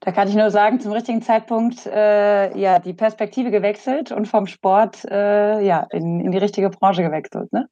Da 0.05 0.13
kann 0.13 0.29
ich 0.29 0.35
nur 0.35 0.51
sagen, 0.51 0.81
zum 0.81 0.93
richtigen 0.93 1.23
Zeitpunkt 1.23 1.87
äh, 1.87 2.57
ja 2.59 2.79
die 2.79 2.93
Perspektive 2.93 3.51
gewechselt 3.51 4.13
und 4.13 4.29
vom 4.29 4.47
Sport 4.47 5.03
äh, 5.07 5.65
ja 5.65 5.87
in, 5.91 6.21
in 6.21 6.31
die 6.31 6.39
richtige 6.39 6.69
Branche 6.69 7.03
gewechselt, 7.03 7.51
ne? 7.55 7.69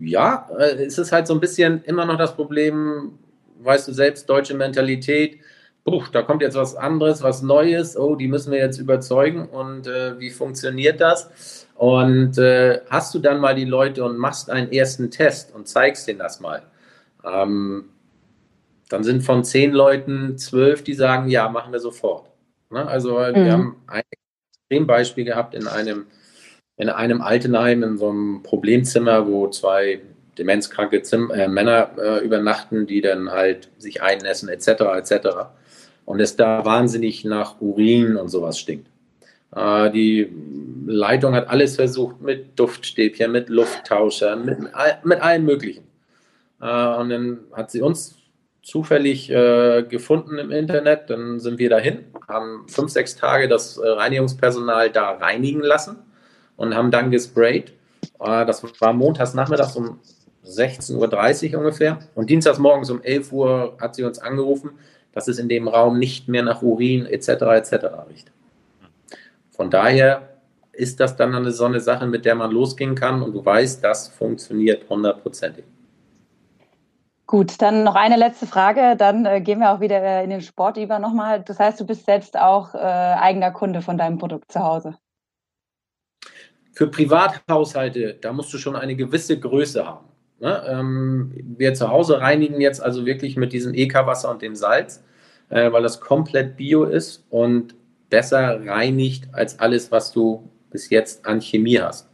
Ja, 0.00 0.48
äh, 0.58 0.84
es 0.84 0.98
ist 0.98 1.12
halt 1.12 1.26
so 1.26 1.34
ein 1.34 1.40
bisschen 1.40 1.84
immer 1.84 2.04
noch 2.04 2.16
das 2.16 2.34
Problem, 2.34 3.18
weißt 3.60 3.88
du 3.88 3.92
selbst, 3.92 4.28
deutsche 4.28 4.54
Mentalität. 4.54 5.38
Puh, 5.84 6.02
da 6.12 6.22
kommt 6.22 6.42
jetzt 6.42 6.56
was 6.56 6.74
anderes, 6.74 7.22
was 7.22 7.42
Neues. 7.42 7.96
Oh, 7.96 8.16
die 8.16 8.28
müssen 8.28 8.52
wir 8.52 8.58
jetzt 8.58 8.78
überzeugen. 8.78 9.48
Und 9.48 9.86
äh, 9.86 10.18
wie 10.18 10.30
funktioniert 10.30 11.00
das? 11.00 11.66
Und 11.74 12.36
äh, 12.38 12.80
hast 12.90 13.14
du 13.14 13.18
dann 13.18 13.40
mal 13.40 13.54
die 13.54 13.64
Leute 13.64 14.04
und 14.04 14.18
machst 14.18 14.50
einen 14.50 14.72
ersten 14.72 15.10
Test 15.10 15.54
und 15.54 15.68
zeigst 15.68 16.06
denen 16.08 16.18
das 16.18 16.40
mal. 16.40 16.62
Ähm, 17.24 17.86
dann 18.88 19.04
sind 19.04 19.22
von 19.22 19.44
zehn 19.44 19.72
Leuten 19.72 20.36
zwölf, 20.36 20.82
die 20.82 20.94
sagen, 20.94 21.28
ja, 21.28 21.48
machen 21.48 21.72
wir 21.72 21.80
sofort. 21.80 22.28
Ne? 22.70 22.86
Also 22.86 23.18
mhm. 23.18 23.34
wir 23.34 23.52
haben 23.52 23.76
ein 23.86 24.02
Extrembeispiel 24.68 25.24
gehabt 25.24 25.54
in 25.54 25.66
einem, 25.66 26.06
in 26.80 26.88
einem 26.88 27.20
Altenheim, 27.20 27.82
in 27.82 27.98
so 27.98 28.08
einem 28.08 28.42
Problemzimmer, 28.42 29.26
wo 29.26 29.48
zwei 29.48 30.00
demenzkranke 30.38 31.02
Zim 31.02 31.30
äh, 31.30 31.46
Männer 31.46 31.90
äh, 31.98 32.24
übernachten, 32.24 32.86
die 32.86 33.02
dann 33.02 33.30
halt 33.30 33.68
sich 33.76 34.02
einnässen 34.02 34.48
etc. 34.48 34.68
etc. 34.96 35.28
Und 36.06 36.20
es 36.20 36.36
da 36.36 36.64
wahnsinnig 36.64 37.26
nach 37.26 37.60
Urin 37.60 38.16
und 38.16 38.28
sowas 38.28 38.58
stinkt. 38.58 38.88
Äh, 39.54 39.90
die 39.90 40.32
Leitung 40.86 41.34
hat 41.34 41.50
alles 41.50 41.76
versucht 41.76 42.22
mit 42.22 42.58
Duftstäbchen, 42.58 43.30
mit 43.30 43.50
Lufttauschern, 43.50 44.46
mit, 44.46 44.58
mit 45.04 45.20
allem 45.20 45.44
Möglichen. 45.44 45.84
Äh, 46.62 46.94
und 46.96 47.10
dann 47.10 47.40
hat 47.52 47.70
sie 47.70 47.82
uns 47.82 48.16
zufällig 48.62 49.30
äh, 49.30 49.82
gefunden 49.82 50.38
im 50.38 50.50
Internet. 50.50 51.10
Dann 51.10 51.40
sind 51.40 51.58
wir 51.58 51.68
dahin, 51.68 52.06
haben 52.26 52.66
fünf, 52.68 52.90
sechs 52.90 53.16
Tage 53.16 53.48
das 53.48 53.76
äh, 53.76 53.86
Reinigungspersonal 53.86 54.88
da 54.88 55.10
reinigen 55.10 55.60
lassen 55.60 55.98
und 56.60 56.74
haben 56.74 56.90
dann 56.90 57.10
gesprayt. 57.10 57.72
Äh, 58.20 58.44
das 58.44 58.62
war 58.80 58.92
montags 58.92 59.32
nachmittags 59.32 59.76
um 59.76 59.98
16.30 60.44 61.52
Uhr 61.52 61.58
ungefähr. 61.58 61.98
Und 62.14 62.28
dienstags 62.28 62.58
morgens 62.58 62.90
um 62.90 63.02
11 63.02 63.32
Uhr 63.32 63.76
hat 63.80 63.94
sie 63.94 64.04
uns 64.04 64.18
angerufen, 64.18 64.72
dass 65.12 65.26
es 65.26 65.38
in 65.38 65.48
dem 65.48 65.68
Raum 65.68 65.98
nicht 65.98 66.28
mehr 66.28 66.42
nach 66.42 66.60
Urin 66.60 67.06
etc. 67.06 67.28
etc. 67.28 67.72
riecht. 68.10 68.30
Von 69.50 69.70
daher 69.70 70.28
ist 70.72 71.00
das 71.00 71.16
dann 71.16 71.34
eine 71.34 71.50
so 71.50 71.64
eine 71.64 71.80
Sache, 71.80 72.06
mit 72.06 72.26
der 72.26 72.34
man 72.34 72.50
losgehen 72.50 72.94
kann 72.94 73.22
und 73.22 73.32
du 73.32 73.44
weißt, 73.44 73.82
das 73.82 74.08
funktioniert 74.08 74.88
hundertprozentig. 74.88 75.64
Gut, 77.26 77.62
dann 77.62 77.84
noch 77.84 77.94
eine 77.94 78.16
letzte 78.16 78.46
Frage, 78.46 78.96
dann 78.96 79.24
äh, 79.24 79.40
gehen 79.40 79.60
wir 79.60 79.72
auch 79.72 79.80
wieder 79.80 80.02
äh, 80.02 80.24
in 80.24 80.30
den 80.30 80.40
Sport 80.42 80.76
über 80.76 80.98
nochmal. 80.98 81.42
Das 81.42 81.58
heißt, 81.58 81.80
du 81.80 81.86
bist 81.86 82.04
selbst 82.04 82.36
auch 82.36 82.74
äh, 82.74 82.78
eigener 82.78 83.50
Kunde 83.50 83.80
von 83.80 83.96
deinem 83.96 84.18
Produkt 84.18 84.52
zu 84.52 84.60
Hause. 84.60 84.96
Für 86.80 86.86
Privathaushalte, 86.86 88.16
da 88.22 88.32
musst 88.32 88.54
du 88.54 88.56
schon 88.56 88.74
eine 88.74 88.96
gewisse 88.96 89.38
Größe 89.38 89.86
haben. 89.86 90.06
Ne? 90.38 90.64
Ähm, 90.66 91.30
wir 91.58 91.74
zu 91.74 91.90
Hause 91.90 92.22
reinigen 92.22 92.58
jetzt 92.58 92.82
also 92.82 93.04
wirklich 93.04 93.36
mit 93.36 93.52
diesem 93.52 93.74
EK-Wasser 93.74 94.30
und 94.30 94.40
dem 94.40 94.56
Salz, 94.56 95.04
äh, 95.50 95.70
weil 95.70 95.82
das 95.82 96.00
komplett 96.00 96.56
bio 96.56 96.84
ist 96.84 97.26
und 97.28 97.74
besser 98.08 98.66
reinigt 98.66 99.28
als 99.32 99.58
alles, 99.58 99.92
was 99.92 100.10
du 100.10 100.48
bis 100.70 100.88
jetzt 100.88 101.26
an 101.26 101.42
Chemie 101.42 101.80
hast. 101.80 102.08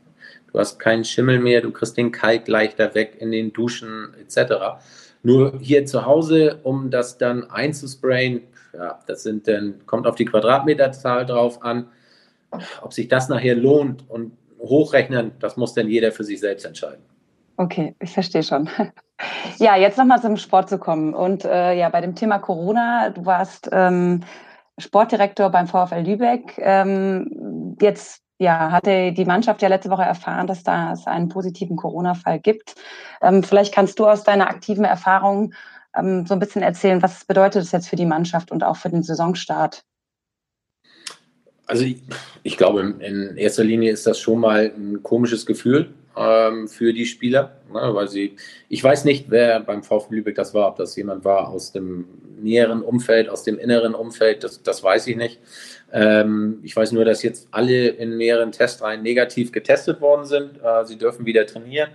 Du 0.53 0.59
hast 0.59 0.81
keinen 0.81 1.05
Schimmel 1.05 1.39
mehr, 1.39 1.61
du 1.61 1.71
kriegst 1.71 1.97
den 1.97 2.11
Kalk 2.11 2.49
leichter 2.49 2.93
weg 2.97 3.19
in 3.21 3.31
den 3.31 3.53
Duschen 3.53 4.17
etc. 4.21 4.81
Nur 5.23 5.61
hier 5.61 5.87
zu 5.87 6.05
Hause, 6.05 6.59
um 6.65 6.91
das 6.91 7.19
dann 7.19 7.49
einzusprayen, 7.49 8.41
ja, 8.73 8.99
das 9.07 9.23
sind 9.23 9.47
dann, 9.47 9.87
kommt 9.87 10.09
auf 10.09 10.17
die 10.17 10.25
Quadratmeterzahl 10.25 11.25
drauf 11.25 11.63
an. 11.63 11.87
Ob 12.83 12.93
sich 12.93 13.07
das 13.07 13.29
nachher 13.29 13.55
lohnt 13.55 14.05
und 14.09 14.33
hochrechnen, 14.59 15.33
das 15.41 15.57
muss 15.57 15.75
dann 15.75 15.89
jeder 15.89 16.13
für 16.13 16.25
sich 16.25 16.41
selbst 16.41 16.65
entscheiden. 16.65 17.03
Okay, 17.57 17.95
ich 18.01 18.13
verstehe 18.13 18.43
schon. 18.43 18.69
Ja, 19.59 19.77
jetzt 19.77 19.97
nochmal 19.97 20.21
zum 20.21 20.37
Sport 20.37 20.69
zu 20.69 20.77
kommen. 20.77 21.15
Und 21.15 21.47
äh, 21.47 21.73
ja, 21.73 21.89
bei 21.89 22.03
dem 22.03 22.15
Thema 22.15 22.39
Corona, 22.39 23.09
du 23.09 23.25
warst 23.25 23.67
ähm, 23.73 24.23
Sportdirektor 24.77 25.49
beim 25.49 25.67
VfL 25.67 26.03
Lübeck. 26.03 26.59
Ähm, 26.59 27.77
jetzt 27.81 28.23
ja, 28.39 28.71
hatte 28.71 29.13
die 29.13 29.25
Mannschaft 29.25 29.63
ja 29.63 29.69
letzte 29.69 29.91
Woche 29.91 30.03
erfahren, 30.03 30.47
dass 30.47 30.63
da 30.63 30.93
es 30.93 31.07
einen 31.07 31.31
positiven 31.31 31.77
Corona-Fall 31.77 32.41
gibt. 32.41 32.75
Ähm, 33.23 33.43
vielleicht 33.43 33.75
kannst 33.75 33.99
du 33.99 34.07
aus 34.07 34.25
deiner 34.25 34.51
aktiven 34.51 34.85
Erfahrung 34.85 35.55
ähm, 35.97 36.27
so 36.27 36.35
ein 36.35 36.41
bisschen 36.41 36.63
erzählen, 36.63 37.03
was 37.03 37.25
bedeutet 37.25 37.63
das 37.63 37.73
jetzt 37.73 37.89
für 37.89 37.97
die 37.97 38.05
Mannschaft 38.05 38.51
und 38.51 38.65
auch 38.65 38.77
für 38.77 38.91
den 38.91 39.03
Saisonstart? 39.03 39.85
Also 41.67 41.85
ich, 41.85 41.97
ich 42.43 42.57
glaube, 42.57 42.81
in 42.81 43.37
erster 43.37 43.65
Linie 43.65 43.93
ist 43.93 44.07
das 44.07 44.21
schon 44.21 44.41
mal 44.41 44.73
ein 44.77 45.03
komisches 45.03 45.47
Gefühl 45.47 45.91
ähm, 46.17 46.69
für 46.69 46.93
die 46.93 47.07
Spieler, 47.07 47.57
ne, 47.73 47.95
weil 47.95 48.09
sie, 48.09 48.37
ich 48.69 48.83
weiß 48.83 49.05
nicht, 49.05 49.27
wer 49.31 49.61
beim 49.61 49.83
VfB 49.83 50.17
Lübeck 50.17 50.37
das 50.37 50.55
war, 50.55 50.69
ob 50.69 50.77
das 50.77 50.97
jemand 50.97 51.25
war 51.25 51.49
aus 51.49 51.73
dem 51.73 52.07
näheren 52.41 52.83
Umfeld, 52.83 53.29
aus 53.29 53.43
dem 53.43 53.59
inneren 53.59 53.95
Umfeld, 53.95 54.45
das, 54.45 54.63
das 54.63 54.83
weiß 54.83 55.07
ich 55.09 55.17
nicht. 55.17 55.41
Ähm, 55.93 56.61
ich 56.63 56.77
weiß 56.77 56.93
nur, 56.93 57.05
dass 57.05 57.23
jetzt 57.23 57.49
alle 57.51 57.89
in 57.89 58.17
mehreren 58.17 58.53
Testreihen 58.53 59.03
negativ 59.03 59.53
getestet 59.53 60.01
worden 60.01 60.25
sind. 60.25 60.61
Äh, 60.63 60.85
sie 60.85 60.99
dürfen 60.99 61.27
wieder 61.27 61.47
trainieren, 61.47 61.91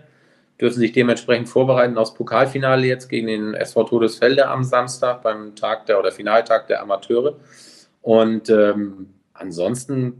dürfen 0.59 0.79
sich 0.79 0.91
dementsprechend 0.91 1.49
vorbereiten 1.49 1.97
aufs 1.97 2.13
Pokalfinale 2.13 2.85
jetzt 2.85 3.09
gegen 3.09 3.27
den 3.27 3.53
SV 3.53 3.83
Todesfelde 3.85 4.47
am 4.47 4.63
Samstag 4.63 5.21
beim 5.21 5.55
Tag 5.55 5.85
der 5.85 5.99
oder 5.99 6.11
Finaltag 6.11 6.67
der 6.67 6.81
Amateure. 6.81 7.37
Und 8.01 8.49
ähm, 8.49 9.09
ansonsten 9.41 10.13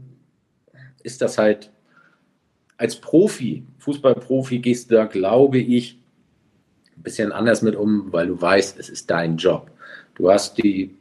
ist 1.02 1.22
das 1.22 1.38
halt 1.38 1.70
als 2.76 2.96
Profi, 2.96 3.64
Fußballprofi, 3.78 4.58
gehst 4.58 4.90
du 4.90 4.96
da, 4.96 5.04
glaube 5.04 5.58
ich, 5.58 6.00
ein 6.96 7.02
bisschen 7.02 7.32
anders 7.32 7.62
mit 7.62 7.76
um, 7.76 8.12
weil 8.12 8.26
du 8.26 8.40
weißt, 8.40 8.78
es 8.78 8.88
ist 8.88 9.10
dein 9.10 9.36
Job. 9.36 9.70
Du 10.14 10.30
hast 10.30 10.58
die 10.58 10.96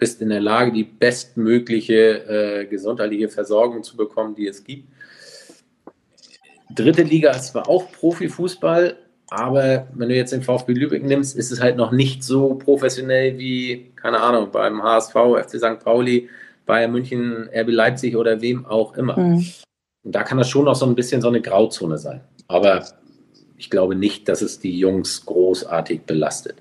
bist 0.00 0.20
in 0.22 0.30
der 0.30 0.40
Lage, 0.40 0.72
die 0.72 0.82
bestmögliche 0.82 2.24
äh, 2.26 2.66
gesundheitliche 2.66 3.28
Versorgung 3.28 3.84
zu 3.84 3.96
bekommen, 3.96 4.34
die 4.34 4.48
es 4.48 4.64
gibt. 4.64 4.88
Dritte 6.74 7.02
Liga 7.02 7.30
ist 7.32 7.48
zwar 7.48 7.68
auch 7.68 7.92
Profifußball, 7.92 8.96
aber 9.28 9.86
wenn 9.94 10.08
du 10.08 10.16
jetzt 10.16 10.32
den 10.32 10.42
VfB 10.42 10.72
Lübeck 10.72 11.04
nimmst, 11.04 11.36
ist 11.36 11.52
es 11.52 11.60
halt 11.60 11.76
noch 11.76 11.92
nicht 11.92 12.24
so 12.24 12.54
professionell 12.54 13.38
wie, 13.38 13.92
keine 13.94 14.20
Ahnung, 14.20 14.50
beim 14.50 14.82
HSV, 14.82 15.14
FC 15.14 15.58
St. 15.58 15.84
Pauli, 15.84 16.28
Bayern 16.66 16.92
München, 16.92 17.48
RB 17.54 17.68
Leipzig 17.68 18.16
oder 18.16 18.40
wem 18.40 18.66
auch 18.66 18.94
immer. 18.94 19.18
Mhm. 19.18 19.46
Und 20.02 20.14
da 20.14 20.22
kann 20.22 20.38
das 20.38 20.48
schon 20.48 20.64
noch 20.64 20.74
so 20.74 20.86
ein 20.86 20.94
bisschen 20.94 21.20
so 21.20 21.28
eine 21.28 21.42
Grauzone 21.42 21.98
sein. 21.98 22.22
Aber 22.48 22.84
ich 23.56 23.70
glaube 23.70 23.94
nicht, 23.94 24.28
dass 24.28 24.42
es 24.42 24.58
die 24.58 24.78
Jungs 24.78 25.26
großartig 25.26 26.02
belastet. 26.02 26.56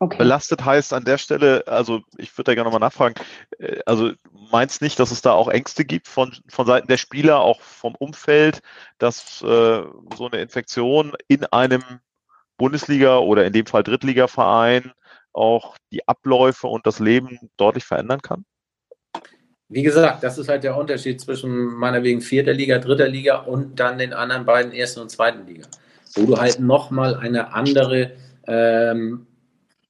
Okay. 0.00 0.18
Belastet 0.18 0.64
heißt 0.64 0.92
an 0.92 1.04
der 1.04 1.18
Stelle, 1.18 1.64
also 1.66 2.02
ich 2.18 2.36
würde 2.38 2.50
da 2.50 2.54
gerne 2.54 2.70
nochmal 2.70 2.86
nachfragen, 2.86 3.14
äh, 3.58 3.80
also 3.84 4.12
meinst 4.52 4.80
nicht, 4.80 5.00
dass 5.00 5.10
es 5.10 5.22
da 5.22 5.32
auch 5.32 5.48
Ängste 5.48 5.84
gibt 5.84 6.06
von, 6.06 6.36
von 6.48 6.66
Seiten 6.66 6.86
der 6.86 6.98
Spieler, 6.98 7.40
auch 7.40 7.60
vom 7.60 7.96
Umfeld, 7.96 8.60
dass 8.98 9.42
äh, 9.42 9.82
so 10.16 10.28
eine 10.30 10.40
Infektion 10.40 11.14
in 11.26 11.44
einem 11.46 11.82
Bundesliga 12.58 13.18
oder 13.18 13.44
in 13.44 13.52
dem 13.52 13.66
Fall 13.66 13.82
Drittligaverein 13.82 14.92
auch 15.32 15.76
die 15.90 16.06
Abläufe 16.06 16.68
und 16.68 16.86
das 16.86 17.00
Leben 17.00 17.50
deutlich 17.56 17.84
verändern 17.84 18.22
kann? 18.22 18.44
Wie 19.68 19.82
gesagt, 19.82 20.22
das 20.22 20.38
ist 20.38 20.48
halt 20.48 20.64
der 20.64 20.76
Unterschied 20.76 21.20
zwischen 21.20 21.66
meiner 21.66 22.02
wegen 22.02 22.22
vierter 22.22 22.54
Liga, 22.54 22.78
dritter 22.78 23.08
Liga 23.08 23.36
und 23.36 23.78
dann 23.78 23.98
den 23.98 24.14
anderen 24.14 24.46
beiden 24.46 24.72
ersten 24.72 25.00
und 25.00 25.10
zweiten 25.10 25.46
Liga, 25.46 25.66
wo 26.14 26.24
du 26.24 26.38
halt 26.38 26.58
nochmal 26.58 27.16
eine 27.16 27.52
andere 27.52 28.12
ähm, 28.46 29.26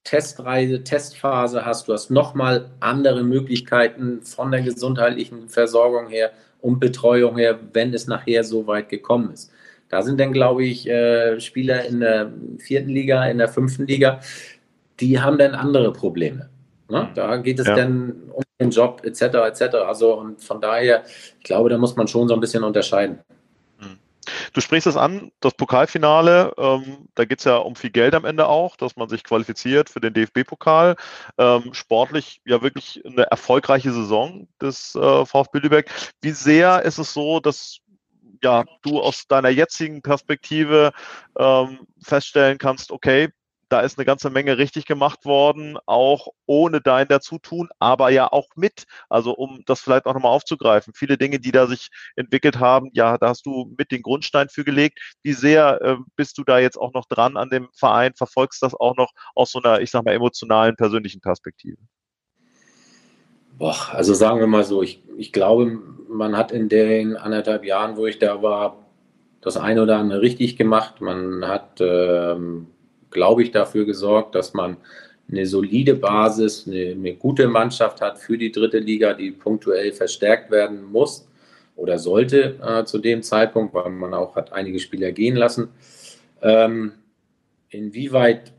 Testreise, 0.02 0.82
Testphase 0.82 1.64
hast. 1.64 1.86
Du 1.86 1.92
hast 1.92 2.10
nochmal 2.10 2.70
andere 2.80 3.22
Möglichkeiten 3.22 4.22
von 4.22 4.50
der 4.50 4.62
gesundheitlichen 4.62 5.48
Versorgung 5.48 6.08
her 6.08 6.32
und 6.60 6.80
Betreuung 6.80 7.36
her, 7.36 7.58
wenn 7.72 7.94
es 7.94 8.08
nachher 8.08 8.42
so 8.42 8.66
weit 8.66 8.88
gekommen 8.88 9.30
ist. 9.32 9.52
Da 9.90 10.02
sind 10.02 10.18
dann, 10.18 10.32
glaube 10.32 10.64
ich, 10.64 10.88
äh, 10.88 11.38
Spieler 11.40 11.84
in 11.84 12.00
der 12.00 12.32
vierten 12.58 12.90
Liga, 12.90 13.26
in 13.26 13.38
der 13.38 13.48
fünften 13.48 13.86
Liga, 13.86 14.20
die 14.98 15.20
haben 15.20 15.38
dann 15.38 15.54
andere 15.54 15.92
Probleme. 15.92 16.48
Ne? 16.90 17.08
Da 17.14 17.36
geht 17.36 17.60
es 17.60 17.66
ja. 17.66 17.76
dann 17.76 18.14
um 18.32 18.42
den 18.60 18.70
Job 18.70 19.02
etc. 19.04 19.22
etc. 19.22 19.74
Also 19.86 20.14
und 20.14 20.42
von 20.42 20.60
daher, 20.60 21.04
ich 21.38 21.44
glaube, 21.44 21.68
da 21.68 21.78
muss 21.78 21.96
man 21.96 22.08
schon 22.08 22.28
so 22.28 22.34
ein 22.34 22.40
bisschen 22.40 22.64
unterscheiden. 22.64 23.20
Du 24.52 24.60
sprichst 24.60 24.86
es 24.86 24.96
an, 24.96 25.32
das 25.40 25.54
Pokalfinale, 25.54 26.52
ähm, 26.58 27.08
da 27.14 27.24
geht 27.24 27.38
es 27.38 27.44
ja 27.44 27.56
um 27.56 27.76
viel 27.76 27.90
Geld 27.90 28.14
am 28.14 28.24
Ende 28.24 28.46
auch, 28.46 28.76
dass 28.76 28.96
man 28.96 29.08
sich 29.08 29.24
qualifiziert 29.24 29.88
für 29.88 30.00
den 30.00 30.12
DFB-Pokal. 30.14 30.96
Ähm, 31.38 31.72
sportlich 31.72 32.40
ja 32.44 32.62
wirklich 32.62 33.02
eine 33.06 33.22
erfolgreiche 33.24 33.92
Saison 33.92 34.48
des 34.60 34.94
äh, 34.94 35.24
VfB 35.24 35.58
Lübeck. 35.60 35.90
Wie 36.20 36.32
sehr 36.32 36.82
ist 36.82 36.98
es 36.98 37.12
so, 37.12 37.40
dass 37.40 37.78
ja, 38.42 38.64
du 38.82 39.00
aus 39.00 39.26
deiner 39.26 39.48
jetzigen 39.48 40.02
Perspektive 40.02 40.92
ähm, 41.38 41.80
feststellen 42.00 42.58
kannst, 42.58 42.92
okay, 42.92 43.30
da 43.68 43.80
ist 43.80 43.98
eine 43.98 44.04
ganze 44.04 44.30
Menge 44.30 44.58
richtig 44.58 44.86
gemacht 44.86 45.24
worden, 45.24 45.78
auch 45.86 46.28
ohne 46.46 46.80
dein 46.80 47.08
Dazutun, 47.08 47.68
aber 47.78 48.10
ja 48.10 48.32
auch 48.32 48.48
mit. 48.56 48.84
Also 49.08 49.32
um 49.32 49.62
das 49.66 49.80
vielleicht 49.80 50.06
auch 50.06 50.14
nochmal 50.14 50.32
aufzugreifen, 50.32 50.92
viele 50.94 51.18
Dinge, 51.18 51.38
die 51.38 51.52
da 51.52 51.66
sich 51.66 51.88
entwickelt 52.16 52.58
haben, 52.58 52.90
ja, 52.92 53.18
da 53.18 53.28
hast 53.28 53.46
du 53.46 53.74
mit 53.78 53.90
den 53.90 54.02
Grundstein 54.02 54.48
für 54.48 54.64
gelegt. 54.64 54.98
Wie 55.22 55.32
sehr 55.32 55.80
äh, 55.82 55.96
bist 56.16 56.38
du 56.38 56.44
da 56.44 56.58
jetzt 56.58 56.78
auch 56.78 56.92
noch 56.92 57.06
dran 57.06 57.36
an 57.36 57.50
dem 57.50 57.68
Verein, 57.74 58.14
verfolgst 58.16 58.62
das 58.62 58.74
auch 58.74 58.96
noch 58.96 59.12
aus 59.34 59.52
so 59.52 59.60
einer, 59.62 59.80
ich 59.80 59.90
sag 59.90 60.04
mal, 60.04 60.14
emotionalen, 60.14 60.76
persönlichen 60.76 61.20
Perspektive? 61.20 61.78
Boah, 63.58 63.88
also 63.92 64.14
sagen 64.14 64.38
wir 64.38 64.46
mal 64.46 64.64
so, 64.64 64.82
ich, 64.82 65.02
ich 65.16 65.32
glaube, 65.32 65.80
man 66.08 66.36
hat 66.36 66.52
in 66.52 66.68
den 66.68 67.16
anderthalb 67.16 67.64
Jahren, 67.64 67.96
wo 67.96 68.06
ich 68.06 68.18
da 68.18 68.40
war, 68.40 68.84
das 69.40 69.56
eine 69.56 69.82
oder 69.82 69.98
andere 69.98 70.20
richtig 70.20 70.56
gemacht. 70.56 71.00
Man 71.00 71.46
hat 71.46 71.80
ähm, 71.80 72.68
glaube 73.10 73.42
ich, 73.42 73.50
dafür 73.50 73.84
gesorgt, 73.84 74.34
dass 74.34 74.54
man 74.54 74.76
eine 75.30 75.46
solide 75.46 75.94
Basis, 75.94 76.66
eine, 76.66 76.92
eine, 76.92 77.14
gute 77.14 77.48
Mannschaft 77.48 78.00
hat 78.00 78.18
für 78.18 78.38
die 78.38 78.50
dritte 78.50 78.78
Liga, 78.78 79.14
die 79.14 79.30
punktuell 79.30 79.92
verstärkt 79.92 80.50
werden 80.50 80.84
muss 80.90 81.28
oder 81.76 81.98
sollte 81.98 82.58
äh, 82.62 82.84
zu 82.84 82.98
dem 82.98 83.22
Zeitpunkt, 83.22 83.74
weil 83.74 83.90
man 83.90 84.14
auch 84.14 84.36
hat 84.36 84.52
einige 84.52 84.78
Spieler 84.78 85.12
gehen 85.12 85.36
lassen. 85.36 85.68
Ähm, 86.40 86.92
inwieweit 87.68 88.52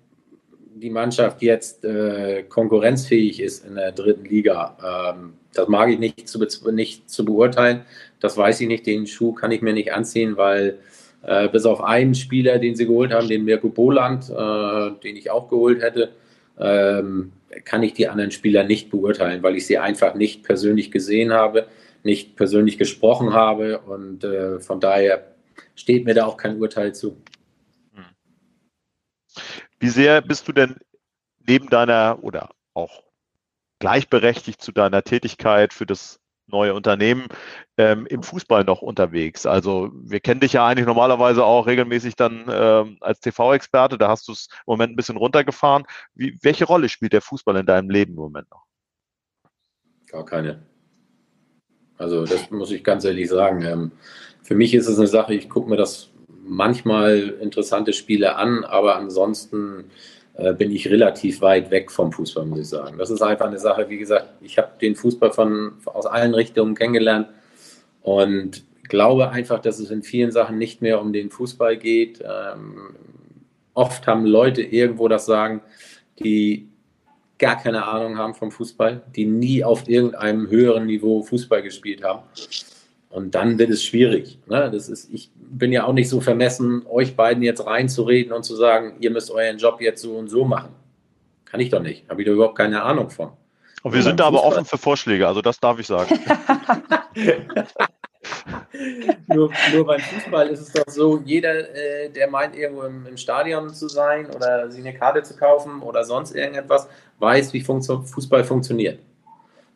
die 0.75 0.89
Mannschaft 0.91 1.41
jetzt 1.41 1.83
äh, 1.83 2.43
konkurrenzfähig 2.43 3.41
ist 3.41 3.65
in 3.65 3.75
der 3.75 3.91
dritten 3.91 4.25
Liga, 4.25 5.15
ähm, 5.17 5.33
das 5.53 5.67
mag 5.67 5.89
ich 5.89 5.99
nicht 5.99 6.27
zu, 6.27 6.39
nicht 6.71 7.09
zu 7.09 7.25
beurteilen. 7.25 7.81
Das 8.19 8.37
weiß 8.37 8.61
ich 8.61 8.67
nicht. 8.67 8.85
Den 8.85 9.07
Schuh 9.07 9.33
kann 9.33 9.51
ich 9.51 9.61
mir 9.61 9.73
nicht 9.73 9.93
anziehen, 9.93 10.37
weil 10.37 10.79
äh, 11.23 11.47
bis 11.49 11.65
auf 11.65 11.81
einen 11.81 12.15
Spieler, 12.15 12.59
den 12.59 12.75
sie 12.75 12.85
geholt 12.85 13.13
haben, 13.13 13.27
den 13.27 13.43
Mirko 13.43 13.69
Boland, 13.69 14.29
äh, 14.29 14.99
den 15.03 15.15
ich 15.15 15.31
auch 15.31 15.49
geholt 15.49 15.81
hätte, 15.81 16.11
ähm, 16.57 17.31
kann 17.65 17.83
ich 17.83 17.93
die 17.93 18.07
anderen 18.07 18.31
Spieler 18.31 18.63
nicht 18.63 18.89
beurteilen, 18.89 19.43
weil 19.43 19.55
ich 19.55 19.65
sie 19.65 19.77
einfach 19.77 20.15
nicht 20.15 20.43
persönlich 20.43 20.91
gesehen 20.91 21.33
habe, 21.33 21.67
nicht 22.03 22.35
persönlich 22.35 22.77
gesprochen 22.77 23.33
habe 23.33 23.79
und 23.79 24.23
äh, 24.23 24.59
von 24.59 24.79
daher 24.79 25.25
steht 25.75 26.05
mir 26.05 26.13
da 26.13 26.25
auch 26.25 26.37
kein 26.37 26.59
Urteil 26.59 26.93
zu. 26.93 27.17
Wie 29.79 29.89
sehr 29.89 30.21
bist 30.21 30.47
du 30.47 30.51
denn 30.51 30.75
neben 31.47 31.69
deiner 31.69 32.19
oder 32.21 32.49
auch 32.73 33.03
gleichberechtigt 33.79 34.61
zu 34.61 34.71
deiner 34.71 35.03
Tätigkeit 35.03 35.73
für 35.73 35.85
das 35.85 36.19
neue 36.49 36.73
Unternehmen 36.73 37.27
ähm, 37.77 38.05
im 38.07 38.23
Fußball 38.23 38.63
noch 38.63 38.81
unterwegs? 38.81 39.45
Also 39.45 39.91
wir 39.93 40.19
kennen 40.19 40.41
dich 40.41 40.53
ja 40.53 40.65
eigentlich 40.67 40.85
normalerweise 40.85 41.43
auch 41.43 41.67
regelmäßig 41.67 42.15
dann 42.15 42.45
ähm, 42.49 42.97
als 43.01 43.19
TV-Experte, 43.19 43.97
da 43.97 44.09
hast 44.09 44.27
du 44.27 44.33
es 44.33 44.47
im 44.51 44.71
Moment 44.73 44.93
ein 44.93 44.95
bisschen 44.95 45.17
runtergefahren. 45.17 45.85
Wie, 46.13 46.37
welche 46.41 46.65
Rolle 46.65 46.89
spielt 46.89 47.13
der 47.13 47.21
Fußball 47.21 47.55
in 47.57 47.65
deinem 47.65 47.89
Leben 47.89 48.13
im 48.13 48.19
Moment 48.19 48.49
noch? 48.51 48.65
Gar 50.07 50.25
keine. 50.25 50.63
Also 51.97 52.25
das 52.25 52.49
muss 52.49 52.71
ich 52.71 52.83
ganz 52.83 53.05
ehrlich 53.05 53.29
sagen. 53.29 53.63
Ähm, 53.63 53.91
für 54.41 54.55
mich 54.55 54.73
ist 54.73 54.87
es 54.87 54.97
eine 54.97 55.07
Sache, 55.07 55.33
ich 55.35 55.49
gucke 55.49 55.69
mir 55.69 55.77
das 55.77 56.09
manchmal 56.43 57.35
interessante 57.41 57.93
Spiele 57.93 58.35
an, 58.35 58.63
aber 58.63 58.95
ansonsten 58.95 59.91
bin 60.57 60.71
ich 60.71 60.89
relativ 60.89 61.41
weit 61.41 61.69
weg 61.71 61.91
vom 61.91 62.11
Fußball, 62.11 62.45
muss 62.45 62.59
ich 62.59 62.69
sagen. 62.69 62.97
Das 62.97 63.09
ist 63.09 63.21
einfach 63.21 63.47
eine 63.47 63.59
Sache, 63.59 63.89
wie 63.89 63.97
gesagt, 63.97 64.29
ich 64.41 64.57
habe 64.57 64.69
den 64.81 64.95
Fußball 64.95 65.31
von, 65.31 65.73
aus 65.85 66.05
allen 66.05 66.33
Richtungen 66.33 66.75
kennengelernt 66.75 67.27
und 68.01 68.63
glaube 68.83 69.29
einfach, 69.29 69.59
dass 69.59 69.79
es 69.79 69.91
in 69.91 70.03
vielen 70.03 70.31
Sachen 70.31 70.57
nicht 70.57 70.81
mehr 70.81 71.01
um 71.01 71.13
den 71.13 71.29
Fußball 71.29 71.77
geht. 71.77 72.21
Ähm, 72.21 72.95
oft 73.73 74.07
haben 74.07 74.25
Leute 74.25 74.61
irgendwo 74.61 75.07
das 75.07 75.25
Sagen, 75.25 75.61
die 76.19 76.67
gar 77.37 77.61
keine 77.61 77.85
Ahnung 77.85 78.17
haben 78.17 78.35
vom 78.35 78.51
Fußball, 78.51 79.01
die 79.15 79.25
nie 79.25 79.63
auf 79.63 79.87
irgendeinem 79.87 80.49
höheren 80.49 80.85
Niveau 80.87 81.21
Fußball 81.23 81.63
gespielt 81.63 82.03
haben. 82.03 82.23
Und 83.09 83.33
dann 83.33 83.57
wird 83.57 83.71
es 83.71 83.83
schwierig. 83.83 84.37
Ne? 84.47 84.69
Das 84.71 84.87
ist, 84.87 85.11
ich 85.11 85.31
bin 85.35 85.71
ja 85.71 85.85
auch 85.85 85.93
nicht 85.93 86.09
so 86.09 86.21
vermessen, 86.21 86.85
euch 86.87 87.15
beiden 87.15 87.41
jetzt 87.41 87.65
reinzureden 87.65 88.31
und 88.31 88.43
zu 88.43 88.55
sagen, 88.55 88.97
ihr 88.99 89.09
müsst 89.09 89.31
euren 89.31 89.57
Job 89.57 89.81
jetzt 89.81 90.01
so 90.01 90.15
und 90.15 90.29
so 90.29 90.45
machen. 90.45 90.69
Kann 91.45 91.59
ich 91.59 91.69
doch 91.69 91.81
nicht. 91.81 92.07
Habe 92.07 92.21
ich 92.21 92.27
da 92.27 92.33
überhaupt 92.33 92.57
keine 92.57 92.83
Ahnung 92.83 93.09
von. 93.09 93.31
Und 93.81 93.93
wir 93.93 94.03
sind 94.03 94.19
da 94.19 94.25
aber 94.25 94.43
offen 94.43 94.65
für 94.65 94.77
Vorschläge, 94.77 95.27
also 95.27 95.41
das 95.41 95.59
darf 95.59 95.79
ich 95.79 95.87
sagen. 95.87 96.19
nur, 99.27 99.51
nur, 99.73 99.85
beim 99.85 99.99
Fußball 99.99 100.47
ist 100.49 100.59
es 100.59 100.73
doch 100.73 100.83
so, 100.87 101.21
jeder, 101.25 101.73
äh, 101.75 102.09
der 102.09 102.29
meint, 102.29 102.55
irgendwo 102.55 102.83
im, 102.83 103.05
im, 103.05 103.17
Stadion 103.17 103.73
zu 103.73 103.87
sein 103.87 104.27
oder 104.27 104.69
sich 104.69 104.85
eine 104.85 104.97
Karte 104.97 105.23
zu 105.23 105.35
kaufen 105.35 105.81
oder 105.81 106.03
sonst 106.03 106.35
irgendetwas, 106.35 106.87
weiß, 107.19 107.53
wie 107.53 107.61
Funktio 107.61 108.01
Fußball 108.01 108.43
funktioniert. 108.43 108.99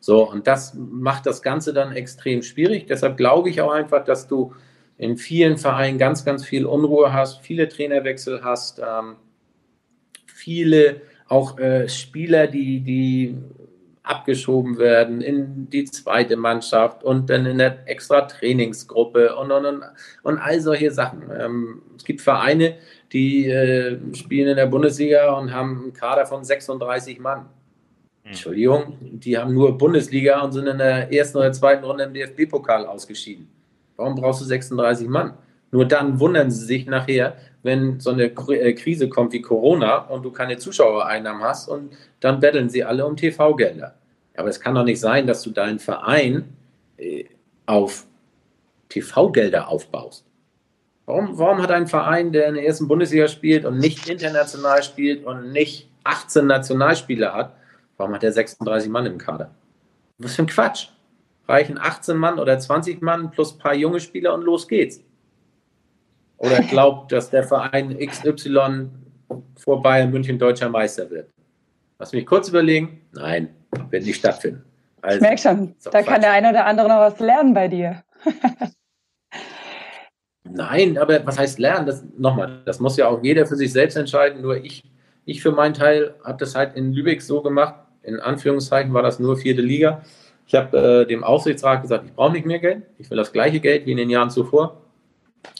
So, 0.04 0.30
und 0.30 0.46
das 0.46 0.74
macht 0.74 1.24
das 1.24 1.40
Ganze 1.40 1.72
dann 1.72 1.92
extrem 1.92 2.42
schwierig. 2.42 2.84
Deshalb 2.86 3.16
glaube 3.16 3.48
ich 3.48 3.62
auch 3.62 3.72
einfach, 3.72 4.04
dass 4.04 4.28
du 4.28 4.52
in 4.98 5.16
vielen 5.16 5.56
Vereinen 5.56 5.96
ganz, 5.96 6.26
ganz 6.26 6.44
viel 6.44 6.66
Unruhe 6.66 7.14
hast, 7.14 7.40
viele 7.40 7.70
Trainerwechsel 7.70 8.44
hast, 8.44 8.82
ähm, 8.86 9.16
viele 10.26 11.00
auch 11.26 11.58
äh, 11.58 11.88
Spieler, 11.88 12.48
die, 12.48 12.80
die 12.80 13.38
abgeschoben 14.02 14.76
werden 14.76 15.22
in 15.22 15.70
die 15.70 15.84
zweite 15.84 16.36
Mannschaft 16.36 17.02
und 17.02 17.30
dann 17.30 17.46
in 17.46 17.56
der 17.56 17.88
extra 17.88 18.20
Trainingsgruppe 18.20 19.34
und, 19.36 19.50
und, 19.52 19.64
und, 19.64 19.84
und 20.22 20.36
all 20.36 20.60
solche 20.60 20.90
Sachen. 20.90 21.30
Ähm, 21.34 21.80
es 21.96 22.04
gibt 22.04 22.20
Vereine, 22.20 22.76
die 23.10 23.48
äh, 23.48 23.98
spielen 24.14 24.48
in 24.48 24.56
der 24.56 24.66
Bundesliga 24.66 25.32
und 25.32 25.54
haben 25.54 25.80
einen 25.82 25.92
Kader 25.94 26.26
von 26.26 26.44
36 26.44 27.20
Mann. 27.20 27.46
Hm. 28.24 28.30
Entschuldigung, 28.30 28.96
die 29.00 29.38
haben 29.38 29.54
nur 29.54 29.76
Bundesliga 29.76 30.40
und 30.40 30.52
sind 30.52 30.66
in 30.66 30.78
der 30.78 31.12
ersten 31.12 31.38
oder 31.38 31.52
zweiten 31.52 31.84
Runde 31.84 32.04
im 32.04 32.14
DFB-Pokal 32.14 32.86
ausgeschieden. 32.86 33.48
Warum 33.96 34.14
brauchst 34.14 34.40
du 34.40 34.44
36 34.44 35.08
Mann? 35.08 35.34
Nur 35.70 35.86
dann 35.86 36.18
wundern 36.18 36.50
sie 36.50 36.64
sich 36.64 36.86
nachher, 36.86 37.36
wenn 37.62 38.00
so 38.00 38.10
eine 38.10 38.24
äh, 38.24 38.72
Krise 38.74 39.08
kommt 39.08 39.32
wie 39.32 39.42
Corona 39.42 39.98
und 39.98 40.22
du 40.22 40.30
keine 40.30 40.56
Zuschauereinnahmen 40.56 41.42
hast 41.42 41.68
und 41.68 41.92
dann 42.20 42.40
betteln 42.40 42.68
sie 42.68 42.84
alle 42.84 43.04
um 43.06 43.16
TV-Gelder. 43.16 43.94
Aber 44.36 44.48
es 44.48 44.60
kann 44.60 44.74
doch 44.74 44.84
nicht 44.84 45.00
sein, 45.00 45.26
dass 45.26 45.42
du 45.42 45.50
deinen 45.50 45.78
Verein 45.78 46.44
äh, 46.96 47.24
auf 47.66 48.06
TV-Gelder 48.88 49.68
aufbaust. 49.68 50.24
Warum, 51.06 51.38
warum 51.38 51.60
hat 51.60 51.70
ein 51.70 51.86
Verein, 51.86 52.32
der 52.32 52.48
in 52.48 52.54
der 52.54 52.66
ersten 52.66 52.88
Bundesliga 52.88 53.28
spielt 53.28 53.64
und 53.64 53.78
nicht 53.78 54.08
international 54.08 54.82
spielt 54.82 55.24
und 55.24 55.52
nicht 55.52 55.88
18 56.04 56.46
Nationalspieler 56.46 57.34
hat, 57.34 57.54
Warum 57.96 58.14
hat 58.14 58.24
er 58.24 58.32
36 58.32 58.90
Mann 58.90 59.06
im 59.06 59.18
Kader? 59.18 59.50
Was 60.18 60.34
für 60.34 60.42
ein 60.42 60.46
Quatsch. 60.46 60.88
Reichen 61.46 61.78
18 61.78 62.16
Mann 62.16 62.38
oder 62.38 62.58
20 62.58 63.02
Mann 63.02 63.30
plus 63.30 63.54
ein 63.54 63.58
paar 63.58 63.74
junge 63.74 64.00
Spieler 64.00 64.34
und 64.34 64.42
los 64.42 64.66
geht's. 64.66 65.00
Oder 66.38 66.60
glaubt, 66.70 67.12
dass 67.12 67.30
der 67.30 67.44
Verein 67.44 67.96
XY 67.98 68.88
vor 69.56 69.82
Bayern 69.82 70.10
München 70.10 70.38
deutscher 70.38 70.68
Meister 70.68 71.10
wird. 71.10 71.30
Lass 71.98 72.12
mich 72.12 72.26
kurz 72.26 72.48
überlegen. 72.48 73.00
Nein, 73.12 73.54
wird 73.90 74.04
nicht 74.04 74.18
stattfinden. 74.18 74.64
Also, 75.02 75.16
ich 75.16 75.22
merke 75.22 75.38
schon, 75.38 75.74
da 75.84 75.90
Quatsch. 75.90 76.06
kann 76.06 76.20
der 76.22 76.32
eine 76.32 76.50
oder 76.50 76.66
andere 76.66 76.88
noch 76.88 76.98
was 76.98 77.20
lernen 77.20 77.52
bei 77.54 77.68
dir. 77.68 78.02
Nein, 80.44 80.98
aber 80.98 81.26
was 81.26 81.38
heißt 81.38 81.58
lernen? 81.58 81.86
Das, 81.86 82.04
nochmal, 82.16 82.62
das 82.64 82.80
muss 82.80 82.96
ja 82.96 83.08
auch 83.08 83.22
jeder 83.22 83.46
für 83.46 83.56
sich 83.56 83.72
selbst 83.72 83.96
entscheiden. 83.96 84.40
Nur 84.42 84.56
ich, 84.56 84.82
ich 85.24 85.42
für 85.42 85.52
meinen 85.52 85.74
Teil 85.74 86.14
habe 86.24 86.38
das 86.38 86.54
halt 86.54 86.76
in 86.76 86.92
Lübeck 86.92 87.22
so 87.22 87.42
gemacht, 87.42 87.74
in 88.04 88.20
Anführungszeichen 88.20 88.92
war 88.92 89.02
das 89.02 89.18
nur 89.18 89.36
vierte 89.36 89.62
Liga. 89.62 90.02
Ich 90.46 90.54
habe 90.54 90.76
äh, 90.76 91.06
dem 91.06 91.24
Aufsichtsrat 91.24 91.82
gesagt, 91.82 92.04
ich 92.06 92.12
brauche 92.12 92.32
nicht 92.32 92.46
mehr 92.46 92.58
Geld, 92.58 92.82
ich 92.98 93.10
will 93.10 93.16
das 93.16 93.32
gleiche 93.32 93.60
Geld 93.60 93.86
wie 93.86 93.92
in 93.92 93.96
den 93.96 94.10
Jahren 94.10 94.30
zuvor. 94.30 94.82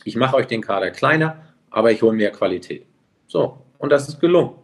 Ich 0.03 0.15
mache 0.15 0.35
euch 0.35 0.47
den 0.47 0.61
Kader 0.61 0.91
kleiner, 0.91 1.37
aber 1.69 1.91
ich 1.91 2.01
hole 2.01 2.15
mehr 2.15 2.31
Qualität. 2.31 2.85
So, 3.27 3.57
und 3.77 3.91
das 3.91 4.07
ist 4.07 4.19
gelungen. 4.19 4.55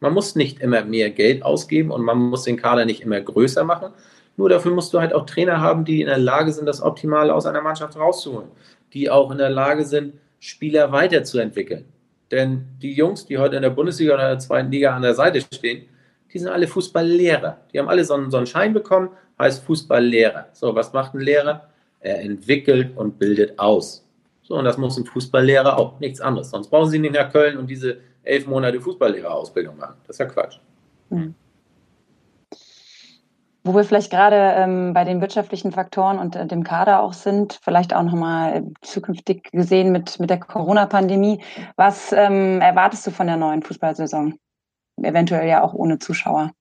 Man 0.00 0.14
muss 0.14 0.36
nicht 0.36 0.60
immer 0.60 0.84
mehr 0.84 1.10
Geld 1.10 1.42
ausgeben 1.42 1.90
und 1.90 2.02
man 2.02 2.18
muss 2.18 2.44
den 2.44 2.56
Kader 2.56 2.84
nicht 2.84 3.02
immer 3.02 3.20
größer 3.20 3.64
machen. 3.64 3.92
Nur 4.36 4.48
dafür 4.48 4.72
musst 4.72 4.94
du 4.94 5.00
halt 5.00 5.12
auch 5.12 5.26
Trainer 5.26 5.60
haben, 5.60 5.84
die 5.84 6.00
in 6.00 6.06
der 6.06 6.18
Lage 6.18 6.52
sind, 6.52 6.66
das 6.66 6.80
Optimale 6.80 7.34
aus 7.34 7.46
einer 7.46 7.60
Mannschaft 7.60 7.96
rauszuholen. 7.96 8.48
Die 8.92 9.10
auch 9.10 9.30
in 9.32 9.38
der 9.38 9.50
Lage 9.50 9.84
sind, 9.84 10.14
Spieler 10.38 10.92
weiterzuentwickeln. 10.92 11.84
Denn 12.30 12.66
die 12.80 12.92
Jungs, 12.92 13.26
die 13.26 13.38
heute 13.38 13.56
in 13.56 13.62
der 13.62 13.70
Bundesliga 13.70 14.14
oder 14.14 14.28
der 14.28 14.38
zweiten 14.38 14.70
Liga 14.70 14.94
an 14.94 15.02
der 15.02 15.14
Seite 15.14 15.40
stehen, 15.40 15.88
die 16.32 16.38
sind 16.38 16.48
alle 16.48 16.66
Fußballlehrer. 16.66 17.58
Die 17.72 17.78
haben 17.78 17.88
alle 17.88 18.04
so 18.04 18.14
einen, 18.14 18.30
so 18.30 18.36
einen 18.36 18.46
Schein 18.46 18.72
bekommen, 18.74 19.10
heißt 19.38 19.64
Fußballlehrer. 19.64 20.48
So, 20.52 20.74
was 20.74 20.92
macht 20.92 21.14
ein 21.14 21.20
Lehrer? 21.20 21.68
Er 22.00 22.20
entwickelt 22.20 22.96
und 22.96 23.18
bildet 23.18 23.58
aus. 23.58 24.04
So, 24.42 24.54
und 24.54 24.64
das 24.64 24.78
muss 24.78 24.96
ein 24.96 25.04
Fußballlehrer 25.04 25.76
auch, 25.76 25.98
nichts 26.00 26.20
anderes. 26.20 26.50
Sonst 26.50 26.68
brauchen 26.70 26.88
sie 26.88 26.98
nicht 26.98 27.14
nach 27.14 27.30
Köln 27.32 27.58
und 27.58 27.68
diese 27.68 27.98
elf 28.22 28.46
Monate 28.46 28.80
Fußballlehrerausbildung 28.80 29.76
machen. 29.76 29.96
Das 30.06 30.16
ist 30.16 30.20
ja 30.20 30.26
Quatsch. 30.26 30.58
Mhm. 31.10 31.34
Wo 33.64 33.74
wir 33.74 33.84
vielleicht 33.84 34.10
gerade 34.10 34.36
ähm, 34.36 34.94
bei 34.94 35.04
den 35.04 35.20
wirtschaftlichen 35.20 35.72
Faktoren 35.72 36.18
und 36.18 36.36
äh, 36.36 36.46
dem 36.46 36.64
Kader 36.64 37.02
auch 37.02 37.12
sind, 37.12 37.58
vielleicht 37.62 37.94
auch 37.94 38.02
nochmal 38.02 38.64
zukünftig 38.80 39.50
gesehen 39.52 39.92
mit, 39.92 40.18
mit 40.20 40.30
der 40.30 40.40
Corona-Pandemie. 40.40 41.42
Was 41.76 42.12
ähm, 42.12 42.62
erwartest 42.62 43.06
du 43.06 43.10
von 43.10 43.26
der 43.26 43.36
neuen 43.36 43.62
Fußballsaison? 43.62 44.38
Eventuell 45.04 45.48
ja 45.48 45.62
auch 45.62 45.74
ohne 45.74 45.98
Zuschauer. 45.98 46.52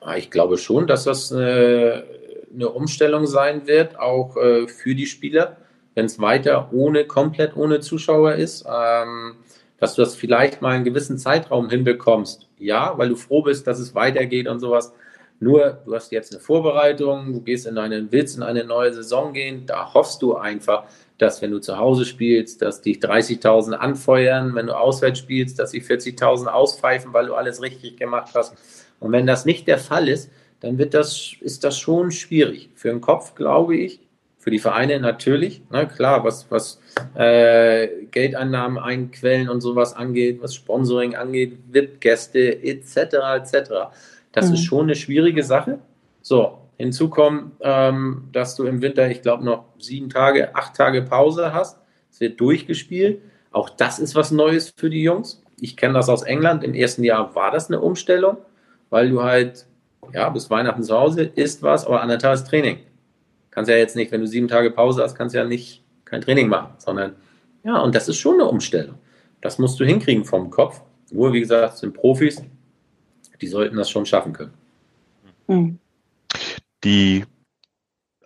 Ah, 0.00 0.16
ich 0.16 0.30
glaube 0.30 0.58
schon, 0.58 0.86
dass 0.86 1.04
das 1.04 1.32
eine, 1.32 2.04
eine 2.52 2.68
Umstellung 2.68 3.26
sein 3.26 3.66
wird, 3.66 3.98
auch 3.98 4.36
äh, 4.36 4.68
für 4.68 4.94
die 4.94 5.06
Spieler, 5.06 5.56
wenn 5.94 6.06
es 6.06 6.20
weiter 6.20 6.68
ohne, 6.72 7.06
komplett 7.06 7.56
ohne 7.56 7.80
Zuschauer 7.80 8.34
ist. 8.34 8.66
Ähm, 8.68 9.36
dass 9.84 9.96
du 9.96 10.02
das 10.02 10.14
vielleicht 10.14 10.62
mal 10.62 10.70
einen 10.70 10.84
gewissen 10.84 11.18
Zeitraum 11.18 11.68
hinbekommst. 11.68 12.48
Ja, 12.58 12.96
weil 12.96 13.10
du 13.10 13.16
froh 13.16 13.42
bist, 13.42 13.66
dass 13.66 13.78
es 13.78 13.94
weitergeht 13.94 14.48
und 14.48 14.60
sowas. 14.60 14.94
Nur, 15.40 15.82
du 15.84 15.94
hast 15.94 16.12
jetzt 16.12 16.32
eine 16.32 16.40
Vorbereitung, 16.40 17.32
du 17.32 17.40
gehst 17.40 17.66
in 17.66 17.76
eine, 17.76 18.10
willst 18.10 18.36
in 18.36 18.42
eine 18.42 18.64
neue 18.64 18.92
Saison 18.94 19.32
gehen, 19.32 19.66
da 19.66 19.92
hoffst 19.92 20.22
du 20.22 20.36
einfach, 20.36 20.84
dass 21.18 21.42
wenn 21.42 21.50
du 21.50 21.58
zu 21.58 21.78
Hause 21.78 22.04
spielst, 22.04 22.62
dass 22.62 22.80
dich 22.80 22.98
30.000 22.98 23.72
anfeuern, 23.72 24.54
wenn 24.54 24.66
du 24.66 24.76
auswärts 24.76 25.18
spielst, 25.18 25.58
dass 25.58 25.72
sich 25.72 25.84
40.000 25.84 26.46
auspfeifen, 26.46 27.12
weil 27.12 27.26
du 27.26 27.34
alles 27.34 27.62
richtig 27.62 27.96
gemacht 27.96 28.30
hast. 28.34 28.54
Und 29.00 29.12
wenn 29.12 29.26
das 29.26 29.44
nicht 29.44 29.68
der 29.68 29.78
Fall 29.78 30.08
ist, 30.08 30.30
dann 30.60 30.78
wird 30.78 30.94
das, 30.94 31.32
ist 31.40 31.62
das 31.64 31.78
schon 31.78 32.10
schwierig. 32.10 32.70
Für 32.74 32.88
den 32.88 33.00
Kopf, 33.00 33.34
glaube 33.34 33.76
ich, 33.76 34.00
für 34.44 34.50
die 34.50 34.58
Vereine 34.58 35.00
natürlich, 35.00 35.62
ne, 35.70 35.88
klar, 35.88 36.22
was, 36.22 36.50
was 36.50 36.78
äh, 37.14 37.88
Geldeinnahmen 38.10 38.78
einquellen 38.78 39.48
und 39.48 39.62
sowas 39.62 39.94
angeht, 39.94 40.42
was 40.42 40.54
Sponsoring 40.54 41.14
angeht, 41.14 41.58
VIP-Gäste 41.70 42.62
etc. 42.62 42.96
etc. 43.36 43.70
Das 44.34 44.48
mhm. 44.48 44.54
ist 44.54 44.64
schon 44.64 44.82
eine 44.82 44.94
schwierige 44.94 45.42
Sache. 45.42 45.78
So, 46.20 46.58
hinzu 46.76 47.08
kommt, 47.08 47.52
ähm, 47.60 48.28
dass 48.32 48.56
du 48.56 48.64
im 48.64 48.82
Winter, 48.82 49.08
ich 49.10 49.22
glaube, 49.22 49.44
noch 49.44 49.64
sieben 49.78 50.10
Tage, 50.10 50.54
acht 50.54 50.76
Tage 50.76 51.00
Pause 51.00 51.54
hast. 51.54 51.78
Es 52.10 52.20
wird 52.20 52.38
durchgespielt. 52.38 53.22
Auch 53.50 53.70
das 53.70 53.98
ist 53.98 54.14
was 54.14 54.30
Neues 54.30 54.72
für 54.76 54.90
die 54.90 55.02
Jungs. 55.02 55.42
Ich 55.58 55.76
kenne 55.76 55.94
das 55.94 56.08
aus 56.08 56.22
England. 56.22 56.64
Im 56.64 56.74
ersten 56.74 57.04
Jahr 57.04 57.34
war 57.34 57.50
das 57.50 57.68
eine 57.68 57.80
Umstellung, 57.80 58.36
weil 58.90 59.08
du 59.08 59.22
halt, 59.22 59.66
ja, 60.12 60.28
bis 60.28 60.50
Weihnachten 60.50 60.82
zu 60.82 60.98
Hause 60.98 61.22
isst 61.22 61.62
was, 61.62 61.86
aber 61.86 62.02
anderthalb 62.02 62.34
ist 62.34 62.46
Training 62.48 62.78
kannst 63.54 63.70
ja 63.70 63.76
jetzt 63.76 63.94
nicht, 63.94 64.10
wenn 64.10 64.20
du 64.20 64.26
sieben 64.26 64.48
Tage 64.48 64.70
Pause 64.70 65.02
hast, 65.02 65.14
kannst 65.14 65.34
ja 65.34 65.44
nicht 65.44 65.84
kein 66.04 66.20
Training 66.20 66.48
machen, 66.48 66.72
sondern 66.78 67.14
ja, 67.62 67.78
und 67.78 67.94
das 67.94 68.08
ist 68.08 68.18
schon 68.18 68.34
eine 68.34 68.46
Umstellung. 68.46 68.96
Das 69.40 69.58
musst 69.58 69.78
du 69.78 69.84
hinkriegen 69.84 70.24
vom 70.24 70.50
Kopf. 70.50 70.80
Nur, 71.12 71.32
wie 71.32 71.40
gesagt, 71.40 71.78
sind 71.78 71.94
Profis, 71.94 72.42
die 73.40 73.46
sollten 73.46 73.76
das 73.76 73.90
schon 73.90 74.06
schaffen 74.06 74.32
können. 74.32 74.54
Hm. 75.46 75.78
Die 76.84 77.24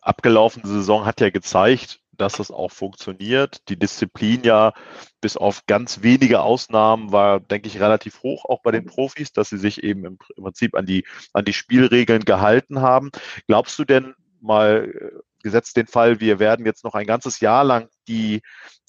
abgelaufene 0.00 0.66
Saison 0.66 1.04
hat 1.04 1.20
ja 1.20 1.30
gezeigt, 1.30 2.00
dass 2.12 2.34
das 2.34 2.50
auch 2.50 2.72
funktioniert. 2.72 3.68
Die 3.68 3.78
Disziplin 3.78 4.42
ja 4.42 4.72
bis 5.20 5.36
auf 5.36 5.66
ganz 5.66 6.02
wenige 6.02 6.40
Ausnahmen 6.40 7.12
war, 7.12 7.40
denke 7.40 7.68
ich, 7.68 7.80
relativ 7.80 8.22
hoch, 8.22 8.44
auch 8.44 8.62
bei 8.62 8.72
den 8.72 8.86
Profis, 8.86 9.32
dass 9.32 9.50
sie 9.50 9.58
sich 9.58 9.82
eben 9.82 10.04
im 10.04 10.18
Prinzip 10.18 10.74
an 10.74 10.86
die, 10.86 11.06
an 11.32 11.44
die 11.44 11.52
Spielregeln 11.52 12.24
gehalten 12.24 12.80
haben. 12.80 13.10
Glaubst 13.46 13.78
du 13.78 13.84
denn, 13.84 14.14
mal 14.40 14.92
äh, 14.94 15.27
gesetzt 15.42 15.76
den 15.76 15.86
Fall, 15.86 16.20
wir 16.20 16.38
werden 16.38 16.66
jetzt 16.66 16.84
noch 16.84 16.94
ein 16.94 17.06
ganzes 17.06 17.40
Jahr 17.40 17.64
lang 17.64 17.88
die 18.06 18.42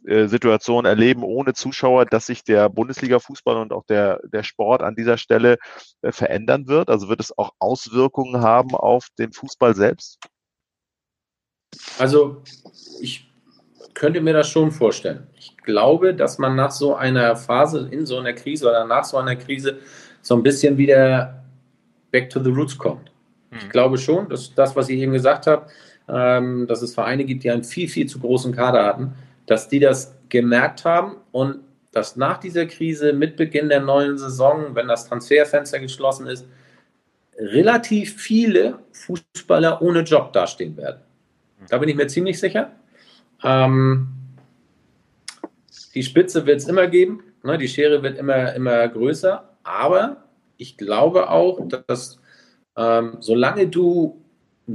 äh, 0.05 0.27
Situation 0.27 0.85
erleben 0.85 1.23
ohne 1.23 1.53
Zuschauer, 1.53 2.05
dass 2.05 2.25
sich 2.25 2.43
der 2.43 2.69
Bundesliga-Fußball 2.69 3.57
und 3.57 3.73
auch 3.73 3.83
der, 3.85 4.21
der 4.27 4.43
Sport 4.43 4.81
an 4.81 4.95
dieser 4.95 5.17
Stelle 5.17 5.57
äh, 6.01 6.11
verändern 6.11 6.67
wird? 6.67 6.89
Also 6.89 7.09
wird 7.09 7.19
es 7.19 7.37
auch 7.37 7.51
Auswirkungen 7.59 8.41
haben 8.41 8.75
auf 8.75 9.07
den 9.17 9.33
Fußball 9.33 9.75
selbst? 9.75 10.19
Also 11.97 12.41
ich 13.01 13.29
könnte 13.93 14.21
mir 14.21 14.33
das 14.33 14.47
schon 14.47 14.71
vorstellen. 14.71 15.27
Ich 15.37 15.57
glaube, 15.57 16.13
dass 16.13 16.37
man 16.37 16.55
nach 16.55 16.71
so 16.71 16.95
einer 16.95 17.35
Phase, 17.35 17.89
in 17.91 18.05
so 18.05 18.17
einer 18.17 18.33
Krise 18.33 18.69
oder 18.69 18.85
nach 18.85 19.03
so 19.03 19.17
einer 19.17 19.35
Krise 19.35 19.79
so 20.21 20.35
ein 20.35 20.43
bisschen 20.43 20.77
wieder 20.77 21.43
back 22.11 22.29
to 22.29 22.41
the 22.41 22.49
roots 22.49 22.77
kommt. 22.77 23.11
Ich 23.51 23.63
hm. 23.63 23.69
glaube 23.69 23.97
schon, 23.97 24.29
dass 24.29 24.53
das, 24.53 24.75
was 24.75 24.89
ich 24.89 24.99
eben 24.99 25.11
gesagt 25.11 25.47
habe, 25.47 25.67
ähm, 26.11 26.67
dass 26.67 26.81
es 26.81 26.93
Vereine 26.93 27.25
gibt, 27.25 27.43
die 27.43 27.51
einen 27.51 27.63
viel, 27.63 27.87
viel 27.87 28.07
zu 28.07 28.19
großen 28.19 28.53
Kader 28.53 28.85
hatten, 28.85 29.13
dass 29.45 29.67
die 29.67 29.79
das 29.79 30.15
gemerkt 30.29 30.85
haben 30.85 31.17
und 31.31 31.59
dass 31.91 32.15
nach 32.15 32.37
dieser 32.37 32.65
Krise 32.65 33.13
mit 33.13 33.35
Beginn 33.35 33.69
der 33.69 33.81
neuen 33.81 34.17
Saison, 34.17 34.75
wenn 34.75 34.87
das 34.87 35.07
Transferfenster 35.07 35.79
geschlossen 35.79 36.27
ist, 36.27 36.45
relativ 37.37 38.21
viele 38.21 38.79
Fußballer 38.91 39.81
ohne 39.81 40.01
Job 40.01 40.33
dastehen 40.33 40.77
werden. 40.77 40.99
Da 41.69 41.77
bin 41.77 41.89
ich 41.89 41.95
mir 41.95 42.07
ziemlich 42.07 42.39
sicher. 42.39 42.71
Ähm, 43.43 44.07
die 45.95 46.03
Spitze 46.03 46.45
wird 46.45 46.59
es 46.59 46.67
immer 46.67 46.87
geben, 46.87 47.23
ne? 47.43 47.57
die 47.57 47.67
Schere 47.67 48.03
wird 48.03 48.17
immer, 48.17 48.53
immer 48.53 48.87
größer, 48.87 49.49
aber 49.63 50.23
ich 50.57 50.77
glaube 50.77 51.29
auch, 51.29 51.59
dass 51.87 52.19
ähm, 52.77 53.17
solange 53.19 53.67
du 53.67 54.21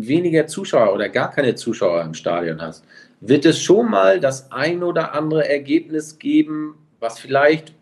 weniger 0.03 0.47
Zuschauer 0.47 0.93
oder 0.93 1.09
gar 1.09 1.31
keine 1.31 1.55
Zuschauer 1.55 2.03
im 2.03 2.15
Stadion 2.15 2.61
hast, 2.61 2.85
wird 3.21 3.45
es 3.47 3.61
schon 3.61 3.91
mal 3.91 4.21
das 4.21 4.51
ein 4.51 4.83
oder 4.83 5.15
andere 5.15 5.49
Ergebnis 5.49 6.19
geben, 6.19 6.77
was 7.01 7.19
vielleicht 7.19 7.75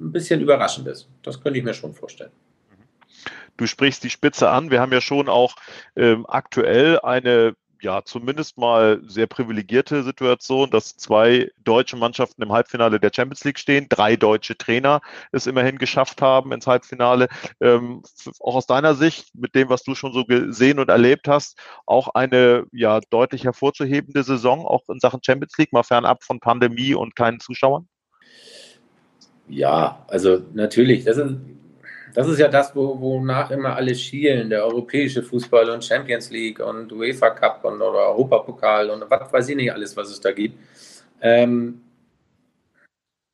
ein 0.00 0.12
bisschen 0.12 0.40
überraschend 0.40 0.86
ist. 0.88 1.08
Das 1.22 1.40
könnte 1.40 1.58
ich 1.58 1.64
mir 1.64 1.74
schon 1.74 1.94
vorstellen. 1.94 2.30
Du 3.56 3.66
sprichst 3.66 4.04
die 4.04 4.10
Spitze 4.10 4.50
an. 4.50 4.70
Wir 4.70 4.80
haben 4.80 4.92
ja 4.92 5.00
schon 5.00 5.28
auch 5.28 5.56
ähm, 5.96 6.26
aktuell 6.28 7.00
eine 7.00 7.56
ja 7.86 8.02
zumindest 8.04 8.58
mal 8.58 9.00
sehr 9.06 9.28
privilegierte 9.28 10.02
Situation, 10.02 10.70
dass 10.70 10.96
zwei 10.96 11.50
deutsche 11.62 11.96
Mannschaften 11.96 12.42
im 12.42 12.52
Halbfinale 12.52 12.98
der 12.98 13.12
Champions 13.14 13.44
League 13.44 13.60
stehen, 13.60 13.86
drei 13.88 14.16
deutsche 14.16 14.58
Trainer 14.58 15.00
es 15.30 15.46
immerhin 15.46 15.78
geschafft 15.78 16.20
haben 16.20 16.52
ins 16.52 16.66
Halbfinale. 16.66 17.28
Ähm, 17.60 18.02
auch 18.40 18.56
aus 18.56 18.66
deiner 18.66 18.96
Sicht, 18.96 19.34
mit 19.36 19.54
dem, 19.54 19.68
was 19.68 19.84
du 19.84 19.94
schon 19.94 20.12
so 20.12 20.24
gesehen 20.24 20.80
und 20.80 20.88
erlebt 20.88 21.28
hast, 21.28 21.58
auch 21.86 22.08
eine 22.08 22.64
ja 22.72 23.00
deutlich 23.10 23.44
hervorzuhebende 23.44 24.24
Saison, 24.24 24.66
auch 24.66 24.82
in 24.88 24.98
Sachen 24.98 25.20
Champions 25.22 25.56
League, 25.56 25.72
mal 25.72 25.84
fernab 25.84 26.24
von 26.24 26.40
Pandemie 26.40 26.94
und 26.94 27.14
keinen 27.14 27.38
Zuschauern? 27.38 27.86
Ja, 29.48 30.04
also 30.08 30.42
natürlich. 30.54 31.04
Das 31.04 31.18
ist, 31.18 31.36
das 32.16 32.28
ist 32.28 32.38
ja 32.38 32.48
das, 32.48 32.74
wo, 32.74 32.98
wonach 32.98 33.50
immer 33.50 33.76
alle 33.76 33.94
schielen, 33.94 34.48
der 34.48 34.64
europäische 34.64 35.22
Fußball 35.22 35.68
und 35.68 35.84
Champions 35.84 36.30
League 36.30 36.60
und 36.60 36.90
UEFA 36.90 37.28
Cup 37.28 37.62
und 37.62 37.74
oder 37.82 38.08
Europapokal 38.08 38.88
und 38.88 39.04
was 39.10 39.30
weiß 39.30 39.50
ich 39.50 39.56
nicht 39.56 39.70
alles, 39.70 39.94
was 39.98 40.08
es 40.08 40.18
da 40.18 40.32
gibt. 40.32 40.58
Ähm, 41.20 41.82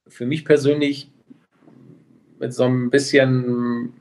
für 0.09 0.27
mich 0.27 0.45
persönlich 0.45 1.09
mit 2.41 2.53
so 2.53 2.65
ein 2.65 2.91
bisschen 2.91 3.93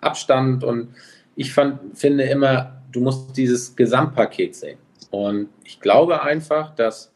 Abstand 0.00 0.62
und 0.62 0.94
ich 1.34 1.52
fand, 1.52 1.98
finde 1.98 2.22
immer, 2.22 2.80
du 2.92 3.00
musst 3.00 3.36
dieses 3.36 3.74
Gesamtpaket 3.74 4.54
sehen. 4.54 4.78
Und 5.10 5.48
ich 5.64 5.80
glaube 5.80 6.22
einfach, 6.22 6.76
dass 6.76 7.12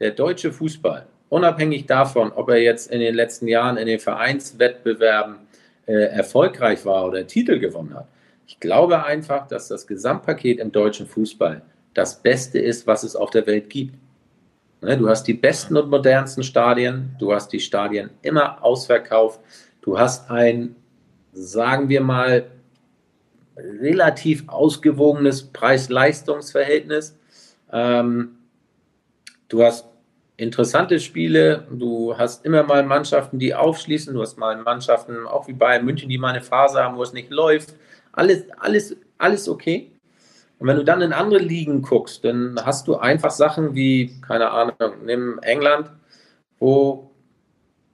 der 0.00 0.10
deutsche 0.10 0.52
Fußball, 0.52 1.06
unabhängig 1.28 1.86
davon, 1.86 2.32
ob 2.32 2.48
er 2.48 2.60
jetzt 2.60 2.90
in 2.90 2.98
den 2.98 3.14
letzten 3.14 3.46
Jahren 3.46 3.76
in 3.76 3.86
den 3.86 4.00
Vereinswettbewerben 4.00 5.43
äh, 5.86 5.92
erfolgreich 5.92 6.84
war 6.84 7.06
oder 7.06 7.26
Titel 7.26 7.58
gewonnen 7.58 7.94
hat. 7.94 8.08
Ich 8.46 8.60
glaube 8.60 9.04
einfach, 9.04 9.48
dass 9.48 9.68
das 9.68 9.86
Gesamtpaket 9.86 10.58
im 10.58 10.72
deutschen 10.72 11.06
Fußball 11.06 11.62
das 11.94 12.22
Beste 12.22 12.58
ist, 12.58 12.86
was 12.86 13.02
es 13.02 13.16
auf 13.16 13.30
der 13.30 13.46
Welt 13.46 13.70
gibt. 13.70 13.96
Ne, 14.82 14.98
du 14.98 15.08
hast 15.08 15.24
die 15.24 15.34
besten 15.34 15.76
und 15.76 15.88
modernsten 15.88 16.42
Stadien, 16.42 17.16
du 17.18 17.32
hast 17.32 17.48
die 17.52 17.60
Stadien 17.60 18.10
immer 18.20 18.62
ausverkauft, 18.62 19.40
du 19.80 19.98
hast 19.98 20.30
ein, 20.30 20.76
sagen 21.32 21.88
wir 21.88 22.02
mal, 22.02 22.50
relativ 23.56 24.48
ausgewogenes 24.48 25.44
Preis-Leistungs-Verhältnis. 25.44 27.16
Ähm, 27.72 28.36
du 29.48 29.62
hast 29.62 29.86
interessante 30.36 31.00
Spiele. 31.00 31.66
Du 31.70 32.16
hast 32.16 32.44
immer 32.44 32.62
mal 32.62 32.82
Mannschaften, 32.82 33.38
die 33.38 33.54
aufschließen. 33.54 34.14
Du 34.14 34.20
hast 34.20 34.36
mal 34.36 34.56
Mannschaften, 34.56 35.26
auch 35.26 35.48
wie 35.48 35.52
Bayern 35.52 35.84
München, 35.84 36.08
die 36.08 36.18
mal 36.18 36.30
eine 36.30 36.42
Phase 36.42 36.82
haben, 36.82 36.96
wo 36.96 37.02
es 37.02 37.12
nicht 37.12 37.30
läuft. 37.30 37.74
Alles, 38.12 38.44
alles, 38.58 38.96
alles 39.18 39.48
okay. 39.48 39.90
Und 40.58 40.68
wenn 40.68 40.76
du 40.76 40.84
dann 40.84 41.02
in 41.02 41.12
andere 41.12 41.40
Ligen 41.40 41.82
guckst, 41.82 42.24
dann 42.24 42.58
hast 42.64 42.88
du 42.88 42.96
einfach 42.96 43.30
Sachen 43.30 43.74
wie, 43.74 44.20
keine 44.20 44.50
Ahnung, 44.50 44.76
nimm 45.04 45.38
England, 45.42 45.90
wo 46.58 47.10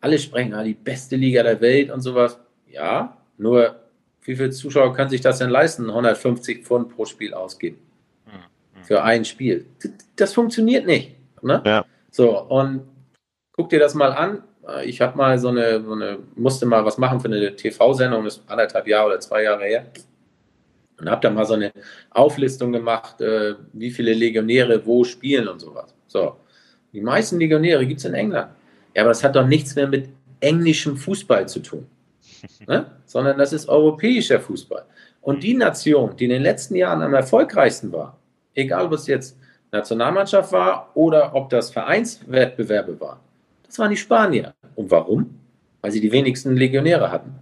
alle 0.01 0.19
sprechen, 0.19 0.55
ah, 0.55 0.63
die 0.63 0.75
beste 0.75 1.17
Liga 1.17 1.43
der 1.43 1.61
Welt 1.61 1.91
und 1.91 2.01
sowas. 2.01 2.39
Ja, 2.69 3.17
nur 3.39 3.77
wie 4.23 4.37
viele 4.37 4.51
Zuschauer 4.51 4.95
können 4.95 5.11
sich 5.11 5.21
das 5.21 5.39
denn 5.39 5.51
leisten, 5.51 5.89
150 5.89 6.65
Pfund 6.65 6.95
pro 6.95 7.05
Spiel 7.07 7.35
ausgeben? 7.35 7.79
Hm, 8.27 8.33
hm. 8.75 8.85
Für 8.85 9.03
ein 9.03 9.25
Spiel. 9.25 9.67
Das 10.17 10.35
funktioniert 10.35 10.87
nicht. 10.87 11.17
Ne? 11.43 11.63
Ja. 11.65 11.85
So, 12.11 12.41
und 12.41 12.83
guck 13.53 13.69
dir 13.71 13.79
das 13.79 13.95
mal 13.95 14.13
an. 14.13 14.43
Ich 14.85 15.01
habe 15.01 15.17
mal 15.17 15.39
so 15.39 15.49
eine, 15.49 15.83
so 15.83 15.93
eine, 15.93 16.19
musste 16.37 16.67
mal 16.67 16.85
was 16.85 16.99
machen 16.99 17.21
für 17.21 17.29
eine 17.29 17.57
TV-Sendung, 17.57 18.25
das 18.25 18.39
ist 18.39 18.51
anderthalb 18.51 18.87
Jahre 18.87 19.09
oder 19.09 19.21
zwei 19.21 19.43
Jahre 19.43 19.65
her. 19.65 19.87
Und 20.99 21.11
habe 21.11 21.23
da 21.23 21.31
mal 21.31 21.47
so 21.47 21.55
eine 21.55 21.73
Auflistung 22.11 22.73
gemacht, 22.73 23.21
äh, 23.21 23.55
wie 23.73 23.91
viele 23.91 24.13
Legionäre 24.13 24.85
wo 24.85 25.03
spielen 25.03 25.49
und 25.49 25.61
sowas. 25.61 25.95
So, 26.07 26.37
die 26.93 27.01
meisten 27.01 27.39
Legionäre 27.39 27.87
gibt 27.87 28.01
es 28.01 28.05
in 28.05 28.15
England. 28.15 28.51
Ja, 28.95 29.03
aber 29.03 29.11
das 29.11 29.25
hat 29.25 29.35
doch 29.35 29.47
nichts 29.47 29.75
mehr 29.77 29.89
mit 29.89 30.11
englischem 30.41 30.97
Fußball 30.97 31.49
zu 31.49 31.61
tun, 31.61 31.87
ne? 32.67 32.87
sondern 33.07 33.39
das 33.39 33.53
ist 33.53 33.69
europäischer 33.69 34.41
Fußball. 34.41 34.85
Und 35.23 35.43
die 35.43 35.55
Nation, 35.55 36.17
die 36.17 36.25
in 36.25 36.31
den 36.31 36.43
letzten 36.43 36.75
Jahren 36.75 37.03
am 37.03 37.15
erfolgreichsten 37.15 37.93
war, 37.93 38.19
egal 38.55 38.87
ob 38.87 38.93
es 38.93 39.07
jetzt 39.07 39.39
Nationalmannschaft 39.73 40.53
war 40.53 40.91
oder 40.95 41.35
ob 41.35 41.51
das 41.51 41.71
Vereinswettbewerbe 41.71 43.01
waren. 43.01 43.21
Das 43.65 43.79
waren 43.79 43.91
die 43.91 43.97
Spanier. 43.97 44.53
Und 44.75 44.91
warum? 44.91 45.39
Weil 45.81 45.93
sie 45.93 46.01
die 46.01 46.11
wenigsten 46.11 46.57
Legionäre 46.57 47.11
hatten. 47.11 47.35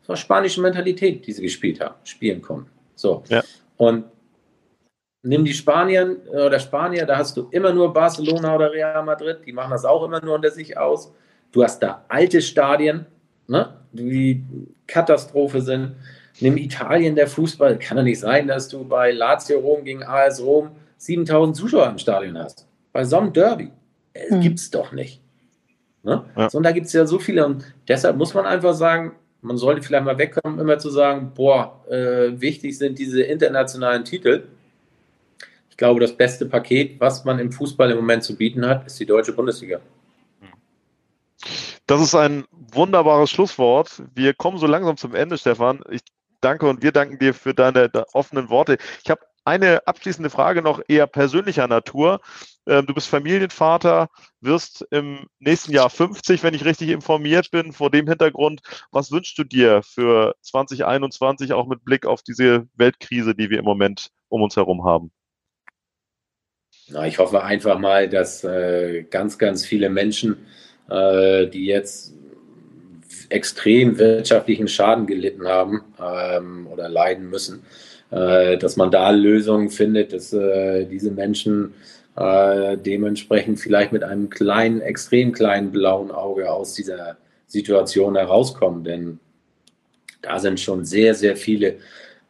Das 0.00 0.08
war 0.08 0.16
spanische 0.16 0.60
Mentalität, 0.60 1.26
die 1.26 1.32
sie 1.32 1.42
gespielt 1.42 1.80
haben, 1.80 1.94
spielen 2.04 2.42
konnten. 2.42 2.70
So. 2.94 3.22
Ja. 3.28 3.42
Und 3.76 4.04
nimm 5.22 5.44
die 5.44 5.54
Spanier 5.54 6.16
oder 6.30 6.58
Spanier, 6.60 7.06
da 7.06 7.16
hast 7.16 7.36
du 7.36 7.48
immer 7.50 7.72
nur 7.72 7.92
Barcelona 7.92 8.54
oder 8.54 8.70
Real 8.70 9.02
Madrid, 9.02 9.38
die 9.46 9.52
machen 9.52 9.70
das 9.70 9.84
auch 9.84 10.04
immer 10.04 10.22
nur 10.22 10.34
unter 10.34 10.50
sich 10.50 10.76
aus. 10.76 11.12
Du 11.52 11.62
hast 11.62 11.82
da 11.82 12.04
alte 12.08 12.42
Stadien, 12.42 13.06
ne, 13.46 13.74
die 13.92 14.44
Katastrophe 14.86 15.60
sind. 15.60 15.94
Nimm 16.40 16.56
Italien, 16.56 17.14
der 17.14 17.28
Fußball, 17.28 17.78
kann 17.78 17.96
doch 17.96 18.02
nicht 18.02 18.18
sein, 18.18 18.48
dass 18.48 18.68
du 18.68 18.84
bei 18.84 19.12
Lazio 19.12 19.60
Rom 19.60 19.84
gegen 19.84 20.02
AS 20.02 20.42
Rom 20.42 20.72
7000 21.04 21.56
Zuschauer 21.56 21.88
im 21.88 21.98
Stadion 21.98 22.38
hast. 22.38 22.66
Bei 22.92 23.04
so 23.04 23.18
einem 23.18 23.32
Derby. 23.32 23.70
Das 24.12 24.30
hm. 24.30 24.40
gibt 24.40 24.58
es 24.58 24.70
doch 24.70 24.92
nicht. 24.92 25.20
Ne? 26.02 26.24
Ja. 26.36 26.50
So, 26.50 26.58
und 26.58 26.64
da 26.64 26.72
gibt 26.72 26.86
es 26.86 26.92
ja 26.92 27.06
so 27.06 27.18
viele. 27.18 27.44
Und 27.46 27.64
deshalb 27.88 28.16
muss 28.16 28.34
man 28.34 28.46
einfach 28.46 28.74
sagen, 28.74 29.12
man 29.40 29.58
sollte 29.58 29.82
vielleicht 29.82 30.04
mal 30.04 30.18
wegkommen, 30.18 30.58
immer 30.58 30.78
zu 30.78 30.90
sagen, 30.90 31.32
boah, 31.34 31.84
äh, 31.88 32.40
wichtig 32.40 32.78
sind 32.78 32.98
diese 32.98 33.22
internationalen 33.22 34.04
Titel. 34.04 34.46
Ich 35.70 35.76
glaube, 35.76 36.00
das 36.00 36.16
beste 36.16 36.46
Paket, 36.46 37.00
was 37.00 37.24
man 37.24 37.38
im 37.38 37.52
Fußball 37.52 37.90
im 37.90 37.96
Moment 37.96 38.22
zu 38.22 38.36
bieten 38.36 38.64
hat, 38.64 38.86
ist 38.86 38.98
die 39.00 39.06
deutsche 39.06 39.32
Bundesliga. 39.32 39.80
Das 41.86 42.00
ist 42.00 42.14
ein 42.14 42.44
wunderbares 42.72 43.30
Schlusswort. 43.30 44.02
Wir 44.14 44.32
kommen 44.32 44.56
so 44.56 44.66
langsam 44.66 44.96
zum 44.96 45.14
Ende, 45.14 45.36
Stefan. 45.36 45.80
Ich 45.90 46.00
danke 46.40 46.66
und 46.66 46.82
wir 46.82 46.92
danken 46.92 47.18
dir 47.18 47.34
für 47.34 47.52
deine 47.54 47.90
offenen 48.12 48.48
Worte. 48.48 48.78
Ich 49.02 49.10
habe 49.10 49.20
eine 49.44 49.86
abschließende 49.86 50.30
Frage 50.30 50.62
noch 50.62 50.80
eher 50.88 51.06
persönlicher 51.06 51.68
Natur. 51.68 52.20
Ähm, 52.66 52.86
du 52.86 52.94
bist 52.94 53.08
Familienvater, 53.08 54.08
wirst 54.40 54.86
im 54.90 55.26
nächsten 55.38 55.72
Jahr 55.72 55.90
50, 55.90 56.42
wenn 56.42 56.54
ich 56.54 56.64
richtig 56.64 56.88
informiert 56.88 57.50
bin. 57.50 57.72
Vor 57.72 57.90
dem 57.90 58.08
Hintergrund, 58.08 58.62
was 58.90 59.10
wünschst 59.10 59.36
du 59.38 59.44
dir 59.44 59.82
für 59.82 60.34
2021 60.40 61.52
auch 61.52 61.66
mit 61.66 61.84
Blick 61.84 62.06
auf 62.06 62.22
diese 62.22 62.66
Weltkrise, 62.74 63.34
die 63.34 63.50
wir 63.50 63.58
im 63.58 63.64
Moment 63.64 64.10
um 64.28 64.42
uns 64.42 64.56
herum 64.56 64.84
haben? 64.84 65.12
Na, 66.88 67.06
ich 67.06 67.18
hoffe 67.18 67.42
einfach 67.42 67.78
mal, 67.78 68.08
dass 68.08 68.44
äh, 68.44 69.04
ganz, 69.04 69.38
ganz 69.38 69.64
viele 69.64 69.88
Menschen, 69.88 70.46
äh, 70.90 71.46
die 71.46 71.66
jetzt 71.66 72.14
extrem 73.30 73.98
wirtschaftlichen 73.98 74.68
Schaden 74.68 75.06
gelitten 75.06 75.46
haben 75.46 75.82
ähm, 75.98 76.66
oder 76.66 76.88
leiden 76.88 77.30
müssen, 77.30 77.64
dass 78.10 78.76
man 78.76 78.90
da 78.90 79.10
Lösungen 79.10 79.70
findet, 79.70 80.12
dass 80.12 80.32
äh, 80.32 80.84
diese 80.86 81.10
Menschen 81.10 81.74
äh, 82.16 82.76
dementsprechend 82.76 83.58
vielleicht 83.58 83.92
mit 83.92 84.04
einem 84.04 84.30
kleinen, 84.30 84.80
extrem 84.80 85.32
kleinen 85.32 85.72
blauen 85.72 86.10
Auge 86.10 86.50
aus 86.50 86.74
dieser 86.74 87.16
Situation 87.46 88.16
herauskommen. 88.16 88.84
Denn 88.84 89.18
da 90.22 90.38
sind 90.38 90.60
schon 90.60 90.84
sehr, 90.84 91.14
sehr 91.14 91.36
viele 91.36 91.76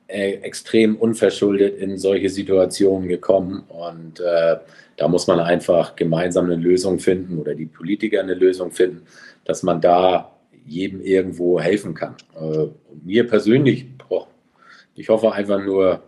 äh, 0.06 0.34
extrem 0.42 0.96
unverschuldet 0.96 1.78
in 1.78 1.98
solche 1.98 2.30
Situationen 2.30 3.08
gekommen. 3.08 3.64
Und 3.68 4.20
äh, 4.20 4.56
da 4.96 5.08
muss 5.08 5.26
man 5.26 5.40
einfach 5.40 5.96
gemeinsam 5.96 6.46
eine 6.46 6.56
Lösung 6.56 6.98
finden 6.98 7.38
oder 7.38 7.54
die 7.54 7.66
Politiker 7.66 8.20
eine 8.20 8.34
Lösung 8.34 8.70
finden, 8.70 9.02
dass 9.44 9.62
man 9.62 9.80
da 9.80 10.30
jedem 10.66 11.02
irgendwo 11.02 11.60
helfen 11.60 11.94
kann. 11.94 12.16
Äh, 12.40 12.66
mir 13.04 13.26
persönlich, 13.26 13.86
ich 14.94 15.08
hoffe 15.08 15.32
einfach 15.32 15.62
nur, 15.62 16.02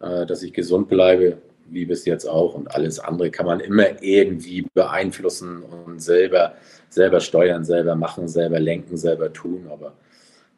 äh, 0.00 0.26
dass 0.26 0.42
ich 0.42 0.52
gesund 0.52 0.88
bleibe, 0.88 1.38
wie 1.66 1.84
bis 1.84 2.04
jetzt 2.04 2.26
auch. 2.26 2.54
Und 2.54 2.74
alles 2.74 2.98
andere 2.98 3.30
kann 3.30 3.46
man 3.46 3.60
immer 3.60 4.02
irgendwie 4.02 4.66
beeinflussen 4.74 5.62
und 5.62 6.00
selber, 6.00 6.54
selber 6.88 7.20
steuern, 7.20 7.64
selber 7.64 7.94
machen, 7.94 8.28
selber 8.28 8.60
lenken, 8.60 8.96
selber 8.96 9.32
tun. 9.32 9.66
Aber 9.70 9.94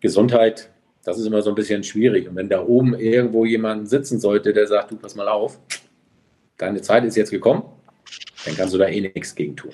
Gesundheit, 0.00 0.70
das 1.04 1.18
ist 1.18 1.26
immer 1.26 1.42
so 1.42 1.50
ein 1.50 1.54
bisschen 1.54 1.84
schwierig. 1.84 2.28
Und 2.28 2.36
wenn 2.36 2.48
da 2.48 2.64
oben 2.64 2.94
irgendwo 2.94 3.44
jemand 3.44 3.88
sitzen 3.88 4.18
sollte, 4.18 4.52
der 4.52 4.66
sagt, 4.66 4.90
du 4.90 4.96
pass 4.96 5.14
mal 5.14 5.28
auf, 5.28 5.58
deine 6.58 6.82
Zeit 6.82 7.04
ist 7.04 7.16
jetzt 7.16 7.30
gekommen, 7.30 7.62
dann 8.44 8.56
kannst 8.56 8.74
du 8.74 8.78
da 8.78 8.86
eh 8.86 9.00
nichts 9.00 9.34
gegen 9.34 9.56
tun. 9.56 9.72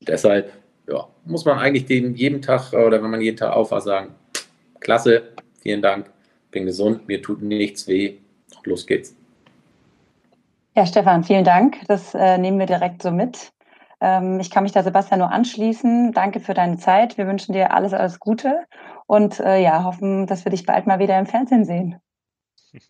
Und 0.00 0.08
deshalb 0.08 0.52
ja, 0.88 1.08
muss 1.24 1.44
man 1.44 1.58
eigentlich 1.58 1.88
jeden 1.88 2.42
Tag 2.42 2.72
oder 2.72 3.02
wenn 3.02 3.10
man 3.10 3.20
jeden 3.20 3.36
Tag 3.36 3.52
aufwacht, 3.52 3.84
sagen, 3.84 4.14
klasse, 4.80 5.22
vielen 5.60 5.82
Dank, 5.82 6.06
bin 6.52 6.66
gesund, 6.66 7.08
mir 7.08 7.20
tut 7.20 7.42
nichts 7.42 7.88
weh, 7.88 8.18
los 8.64 8.86
geht's. 8.86 9.16
Ja, 10.76 10.86
Stefan, 10.86 11.24
vielen 11.24 11.44
Dank. 11.44 11.78
Das 11.88 12.14
äh, 12.14 12.38
nehmen 12.38 12.58
wir 12.58 12.66
direkt 12.66 13.02
so 13.02 13.10
mit. 13.10 13.52
Ähm, 14.00 14.40
ich 14.40 14.50
kann 14.50 14.62
mich 14.62 14.72
da 14.72 14.82
Sebastian 14.82 15.18
nur 15.18 15.30
anschließen. 15.30 16.12
Danke 16.12 16.40
für 16.40 16.54
deine 16.54 16.78
Zeit. 16.78 17.18
Wir 17.18 17.26
wünschen 17.26 17.52
dir 17.52 17.74
alles, 17.74 17.92
alles 17.92 18.20
Gute 18.20 18.64
und 19.06 19.40
äh, 19.40 19.60
ja, 19.62 19.84
hoffen, 19.84 20.26
dass 20.26 20.44
wir 20.44 20.50
dich 20.50 20.64
bald 20.64 20.86
mal 20.86 20.98
wieder 20.98 21.18
im 21.18 21.26
Fernsehen 21.26 21.64
sehen. 21.64 21.96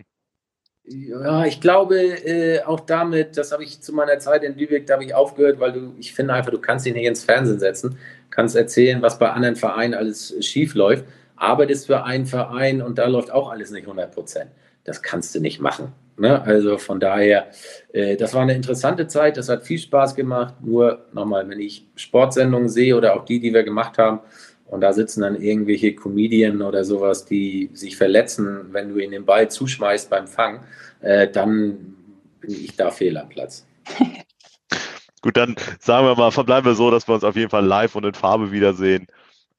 Ja, 0.84 1.44
ich 1.44 1.60
glaube 1.60 1.96
äh, 1.96 2.64
auch 2.64 2.80
damit, 2.80 3.36
das 3.36 3.52
habe 3.52 3.62
ich 3.62 3.80
zu 3.80 3.92
meiner 3.92 4.18
Zeit 4.18 4.42
in 4.42 4.58
Lübeck, 4.58 4.84
da 4.84 4.94
habe 4.94 5.04
ich 5.04 5.14
aufgehört, 5.14 5.60
weil 5.60 5.72
du, 5.72 5.94
ich 5.96 6.12
finde 6.12 6.34
einfach, 6.34 6.50
du 6.50 6.58
kannst 6.58 6.84
dich 6.84 6.92
nicht 6.92 7.06
ins 7.06 7.22
Fernsehen 7.22 7.60
setzen, 7.60 7.98
kannst 8.30 8.56
erzählen, 8.56 9.00
was 9.00 9.16
bei 9.16 9.30
anderen 9.30 9.54
Vereinen 9.54 9.94
alles 9.94 10.34
schief 10.44 10.74
läuft, 10.74 11.04
arbeitest 11.42 11.86
für 11.86 12.04
einen 12.04 12.26
Verein 12.26 12.82
und 12.82 12.98
da 12.98 13.06
läuft 13.06 13.30
auch 13.30 13.50
alles 13.50 13.70
nicht 13.70 13.84
100 13.84 14.12
Prozent. 14.12 14.50
Das 14.84 15.02
kannst 15.02 15.34
du 15.34 15.40
nicht 15.40 15.60
machen. 15.60 15.92
Ne? 16.16 16.42
Also 16.42 16.78
von 16.78 17.00
daher, 17.00 17.48
äh, 17.92 18.16
das 18.16 18.34
war 18.34 18.42
eine 18.42 18.54
interessante 18.54 19.06
Zeit, 19.06 19.36
das 19.36 19.48
hat 19.48 19.64
viel 19.64 19.78
Spaß 19.78 20.14
gemacht. 20.14 20.54
Nur 20.62 21.06
nochmal, 21.12 21.48
wenn 21.48 21.60
ich 21.60 21.86
Sportsendungen 21.96 22.68
sehe 22.68 22.96
oder 22.96 23.16
auch 23.16 23.24
die, 23.24 23.40
die 23.40 23.52
wir 23.52 23.62
gemacht 23.62 23.98
haben, 23.98 24.20
und 24.66 24.80
da 24.80 24.94
sitzen 24.94 25.20
dann 25.20 25.36
irgendwelche 25.36 25.94
Comedien 25.94 26.62
oder 26.62 26.82
sowas, 26.82 27.26
die 27.26 27.68
sich 27.74 27.94
verletzen, 27.94 28.72
wenn 28.72 28.88
du 28.88 28.98
ihnen 28.98 29.12
den 29.12 29.26
Ball 29.26 29.50
zuschmeißt 29.50 30.08
beim 30.08 30.26
Fang, 30.26 30.60
äh, 31.02 31.28
dann 31.28 31.94
bin 32.40 32.50
ich 32.50 32.74
da 32.74 32.90
fehl 32.90 33.18
am 33.18 33.28
Platz. 33.28 33.66
Gut, 35.20 35.36
dann 35.36 35.56
sagen 35.78 36.06
wir 36.06 36.16
mal, 36.16 36.30
verbleiben 36.30 36.64
wir 36.64 36.74
so, 36.74 36.90
dass 36.90 37.06
wir 37.06 37.14
uns 37.14 37.22
auf 37.22 37.36
jeden 37.36 37.50
Fall 37.50 37.66
live 37.66 37.94
und 37.96 38.06
in 38.06 38.14
Farbe 38.14 38.50
wiedersehen, 38.50 39.08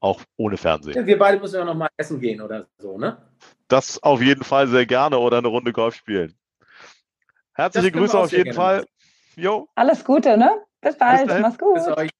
auch 0.03 0.21
ohne 0.35 0.57
Fernsehen. 0.57 0.95
Ja, 0.95 1.05
wir 1.05 1.17
beide 1.17 1.39
müssen 1.39 1.55
ja 1.55 1.63
noch 1.65 1.75
mal 1.75 1.89
essen 1.97 2.19
gehen 2.19 2.41
oder 2.41 2.67
so, 2.77 2.97
ne? 2.97 3.17
Das 3.69 4.03
auf 4.03 4.21
jeden 4.21 4.43
Fall 4.43 4.67
sehr 4.67 4.85
gerne 4.85 5.17
oder 5.17 5.37
eine 5.37 5.47
Runde 5.47 5.71
Golf 5.71 5.95
spielen. 5.95 6.35
Herzliche 7.53 7.91
Grüße 7.91 8.17
auf 8.17 8.31
jeden 8.31 8.53
Fall. 8.53 8.85
Jo. 9.35 9.67
Alles 9.75 10.03
Gute, 10.03 10.37
ne? 10.37 10.61
Bis 10.81 10.97
bald. 10.97 11.27
Bis 11.27 11.39
Mach's 11.39 11.57
gut. 11.57 11.79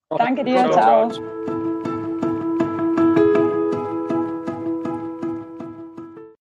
Danke 0.10 0.44
dir. 0.46 0.72
ciao. 0.72 1.12
ciao. 1.12 1.53